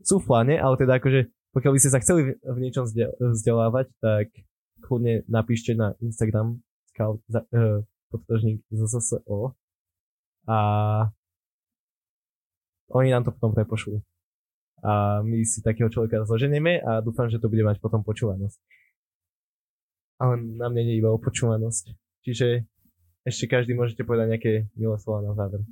Sú 0.05 0.21
v 0.21 0.29
pláne, 0.29 0.61
ale 0.61 0.77
teda 0.77 1.01
akože 1.01 1.33
pokiaľ 1.57 1.73
by 1.75 1.81
ste 1.81 1.93
sa 1.93 2.03
chceli 2.05 2.37
v- 2.37 2.61
niečom 2.61 2.85
vzde- 2.85 3.17
vzdelávať, 3.19 3.89
tak 3.99 4.29
kľudne 4.85 5.25
napíšte 5.27 5.73
na 5.75 5.97
Instagram 6.05 6.61
scout, 6.93 7.19
uh, 7.33 7.83
podtržník 8.13 8.63
ZSSO 8.71 9.57
a 10.49 10.59
oni 12.89 13.09
nám 13.13 13.25
to 13.25 13.35
potom 13.37 13.53
prepošlú. 13.53 14.01
A 14.85 15.25
my 15.27 15.43
si 15.43 15.59
takého 15.65 15.91
človeka 15.91 16.23
zoženieme 16.23 16.79
a 16.79 17.03
dúfam, 17.03 17.27
že 17.27 17.43
to 17.43 17.51
bude 17.51 17.67
mať 17.67 17.83
potom 17.83 18.07
počúvanosť. 18.07 18.59
Ale 20.19 20.39
nám 20.39 20.75
nie 20.75 20.87
je 20.87 20.99
iba 20.99 21.11
o 21.11 21.19
počúvanosť. 21.19 21.95
Čiže 22.27 22.67
ešte 23.27 23.45
každý 23.51 23.75
môžete 23.75 24.03
povedať 24.03 24.27
nejaké 24.35 24.53
milé 24.75 24.97
slova 24.99 25.23
na 25.23 25.33
záver. 25.35 25.63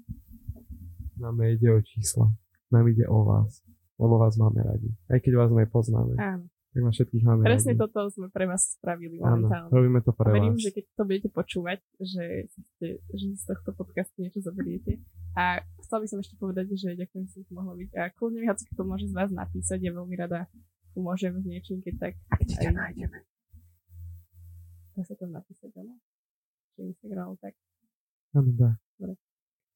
Nám 1.18 1.38
nejde 1.38 1.70
o 1.72 1.80
čísla. 1.82 2.30
Nám 2.70 2.84
ide 2.90 3.06
o 3.06 3.24
vás. 3.26 3.62
Lebo 3.96 4.20
vás 4.20 4.36
máme 4.36 4.60
radi. 4.60 4.92
Aj 5.08 5.18
keď 5.18 5.32
vás 5.40 5.50
nepoznáme. 5.50 6.14
Áno, 6.20 6.46
Tak 6.76 6.82
vás 6.82 6.92
všetkých 6.92 7.24
máme 7.24 7.40
presne 7.42 7.72
radi. 7.72 7.80
toto 7.80 8.00
sme 8.10 8.28
pre 8.28 8.44
vás 8.44 8.62
spravili 8.70 9.16
Áno, 9.16 9.48
momentálne. 9.48 9.72
robíme 9.72 9.98
to 9.98 10.12
A 10.12 10.14
pre 10.14 10.28
verím, 10.30 10.52
vás. 10.52 10.60
že 10.60 10.70
keď 10.70 10.84
to 10.92 11.02
budete 11.02 11.28
počúvať, 11.30 11.80
že, 11.96 12.24
ste, 12.52 12.86
že 13.08 13.26
z 13.32 13.44
tohto 13.46 13.72
podcastu 13.72 14.20
niečo 14.20 14.40
zoberiete. 14.40 15.00
A 15.32 15.42
chcel 15.80 15.98
by 15.98 16.06
som 16.06 16.18
ešte 16.18 16.36
povedať, 16.36 16.68
že 16.70 16.92
ďakujem, 16.94 17.24
že 17.24 17.32
som 17.32 17.42
tu 17.42 17.52
mohla 17.52 17.72
byť. 17.74 17.90
A 17.94 18.02
kľudne 18.10 18.38
mi 18.38 18.46
hoci 18.46 18.68
kto 18.68 18.82
môže 18.82 19.08
z 19.08 19.14
vás 19.14 19.32
napísať, 19.32 19.78
ja 19.80 19.90
veľmi 19.90 20.12
rada 20.14 20.44
pomôžem 20.92 21.32
s 21.32 21.44
niečím, 21.44 21.80
keď 21.80 21.94
tak. 21.98 22.12
A 22.28 22.34
kde 22.36 22.52
ťa 22.54 22.60
aj- 22.62 22.76
nájdeme? 22.76 23.18
Dá 24.92 25.02
sa 25.02 25.14
tam 25.14 25.30
napísať, 25.30 25.72
áno? 25.74 25.96
Či 26.70 26.92
Instagram, 26.92 27.36
tak 27.36 27.56
Áno, 28.32 28.52
dá. 28.52 28.76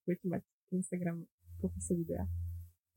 budete 0.04 0.26
mať 0.26 0.42
Instagram 0.70 1.24
v 1.24 1.28
popise 1.58 1.92
videa. 1.94 2.28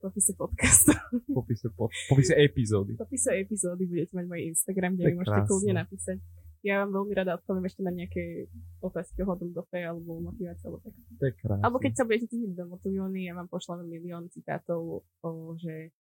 Popise 0.03 0.35
podcastu. 0.35 0.91
Popise, 1.31 1.71
po, 1.71 1.87
v 1.87 1.95
popise 2.11 2.35
epizódy. 2.35 2.99
Popise 2.99 3.39
epizódy 3.39 3.87
budete 3.87 4.11
mať 4.19 4.25
môj 4.27 4.51
Instagram, 4.51 4.99
kde 4.99 5.03
mi 5.07 5.23
môžete 5.23 5.47
kľudne 5.47 5.73
napísať. 5.79 6.19
Ja 6.59 6.83
vám 6.83 6.91
veľmi 6.91 7.13
rada 7.15 7.39
odpoviem 7.39 7.63
ešte 7.71 7.87
na 7.87 7.91
nejaké 7.95 8.51
otázky 8.83 9.23
ohľadom 9.23 9.55
dofe 9.55 9.79
alebo 9.79 10.19
motivácie 10.19 10.67
alebo 10.67 10.83
tak. 10.83 10.91
To 10.91 11.23
je 11.23 11.33
krásne. 11.39 11.63
Alebo 11.63 11.77
keď 11.79 11.91
sa 11.95 12.03
budete 12.03 12.27
cítiť 12.27 12.51
demotivovaní, 12.51 13.31
ja 13.31 13.33
vám 13.35 13.47
pošlem 13.47 13.87
milión 13.87 14.27
citátov 14.27 15.07
o, 15.23 15.29
že 15.55 15.95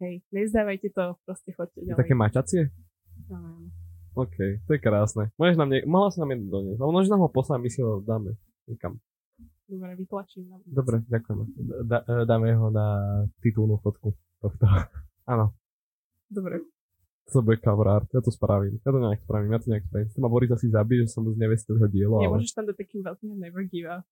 hej, 0.00 0.24
nezdávajte 0.32 0.88
to, 0.96 1.04
proste 1.28 1.52
choďte 1.52 1.84
Je 1.84 1.92
ďalej. 1.92 2.00
také 2.00 2.14
maťacie? 2.16 2.62
Áno, 3.28 3.60
áno. 3.60 3.68
OK, 4.12 4.36
to 4.64 4.70
je 4.72 4.80
krásne. 4.80 5.28
Môžeš 5.36 5.56
nám 5.60 5.68
nie... 5.68 5.84
Mohla 5.84 6.08
si 6.12 6.18
nám 6.20 6.32
jedno 6.32 6.48
doniesť. 6.48 6.80
Ale 6.80 6.90
môžeš 6.96 7.10
nám 7.12 7.22
ho 7.24 7.30
poslať, 7.32 7.58
my 7.60 7.68
si 7.68 7.80
ho 7.84 8.00
dáme. 8.00 8.36
Niekam. 8.68 8.96
Dobre, 9.72 9.96
vytlačím. 9.96 10.52
Dobre, 10.68 11.00
ďakujeme. 11.08 11.42
Da, 11.88 12.04
e, 12.04 12.28
dáme 12.28 12.52
ho 12.52 12.68
na 12.68 12.86
titulnú 13.40 13.80
fotku 13.80 14.12
tohto. 14.44 14.68
Áno, 15.32 15.56
Dobre. 16.28 16.60
to 17.32 17.40
bude 17.40 17.56
cover 17.64 17.88
art. 17.88 18.08
Ja 18.12 18.20
to 18.20 18.28
spravím. 18.28 18.76
Ja 18.84 18.92
to 18.92 19.00
nejak 19.00 19.24
spravím, 19.24 19.48
ja 19.56 19.60
to 19.64 19.72
nejak 19.72 19.88
spravím. 19.88 20.08
Chcem 20.12 20.20
ma 20.20 20.28
Boris 20.28 20.52
asi 20.52 20.68
zabije, 20.68 21.08
že 21.08 21.16
som 21.16 21.24
mu 21.24 21.32
znevestil 21.32 21.80
dielo, 21.88 22.20
ale... 22.20 22.36
Nemôžeš 22.36 22.52
tam 22.52 22.68
dať 22.68 22.76
takým 22.76 23.00
veľkým 23.00 23.32
never 23.40 23.64
give 23.64 23.88
up. 23.88 24.04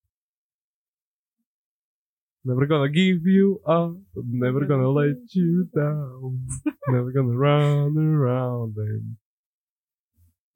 Never 2.41 2.65
gonna 2.65 2.89
give 2.89 3.21
you 3.29 3.61
up, 3.69 4.01
never 4.17 4.65
gonna 4.65 4.89
let 4.89 5.21
you 5.29 5.69
down, 5.69 6.41
never 6.89 7.13
gonna 7.13 7.37
run 7.37 7.93
around 7.93 8.73
and... 8.81 9.21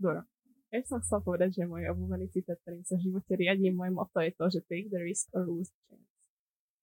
Dobre. 0.02 0.26
Ja 0.76 0.84
som 0.84 1.00
chcela 1.00 1.24
povedať, 1.24 1.56
že 1.56 1.72
môj 1.72 1.88
obľúbený 1.88 2.28
citát, 2.36 2.60
ktorým 2.68 2.84
sa 2.84 3.00
v 3.00 3.08
živote 3.08 3.32
riadí, 3.32 3.72
môj 3.72 3.96
motto 3.96 4.20
je 4.20 4.36
to, 4.36 4.46
že 4.52 4.60
take 4.68 4.92
the 4.92 5.00
risk 5.00 5.32
or 5.32 5.48
lose 5.48 5.72
the 5.72 5.80
chance. 5.88 6.12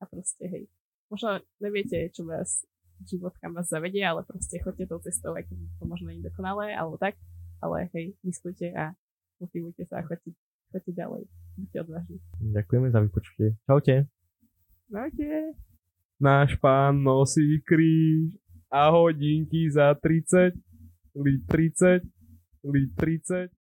A 0.00 0.08
proste, 0.08 0.48
hej. 0.48 0.64
Možno 1.12 1.44
neviete, 1.60 2.08
čo 2.08 2.24
vás 2.24 2.64
život 3.04 3.36
kam 3.36 3.52
vás 3.52 3.68
zavedie, 3.68 4.00
ale 4.00 4.24
proste 4.24 4.64
choďte 4.64 4.88
tou 4.88 4.96
cestou, 5.04 5.36
aj 5.36 5.44
keď 5.44 5.60
to 5.76 5.84
možno 5.84 6.08
nie 6.08 6.24
je 6.24 6.32
dokonalé, 6.32 6.72
alebo 6.72 6.96
tak. 6.96 7.20
Ale 7.60 7.92
hej, 7.92 8.16
riskujte 8.24 8.72
a 8.72 8.96
motivujte 9.44 9.84
sa 9.84 10.00
a 10.00 10.06
choďte, 10.08 10.32
choďte 10.72 10.92
ďalej. 10.96 11.22
Buďte 11.60 11.78
odvážni. 11.84 12.16
Ďakujeme 12.40 12.88
za 12.88 13.00
vypočutie. 13.04 13.48
Čaute. 13.68 14.08
Ahojte. 14.88 15.28
Náš 16.16 16.56
pán 16.64 17.04
nosí 17.04 17.60
kríž 17.60 18.40
a 18.72 18.88
hodinky 18.88 19.68
za 19.68 19.92
30, 20.00 20.56
lí 21.20 21.44
30, 21.44 22.00
lí 22.64 22.88
30. 22.96 23.52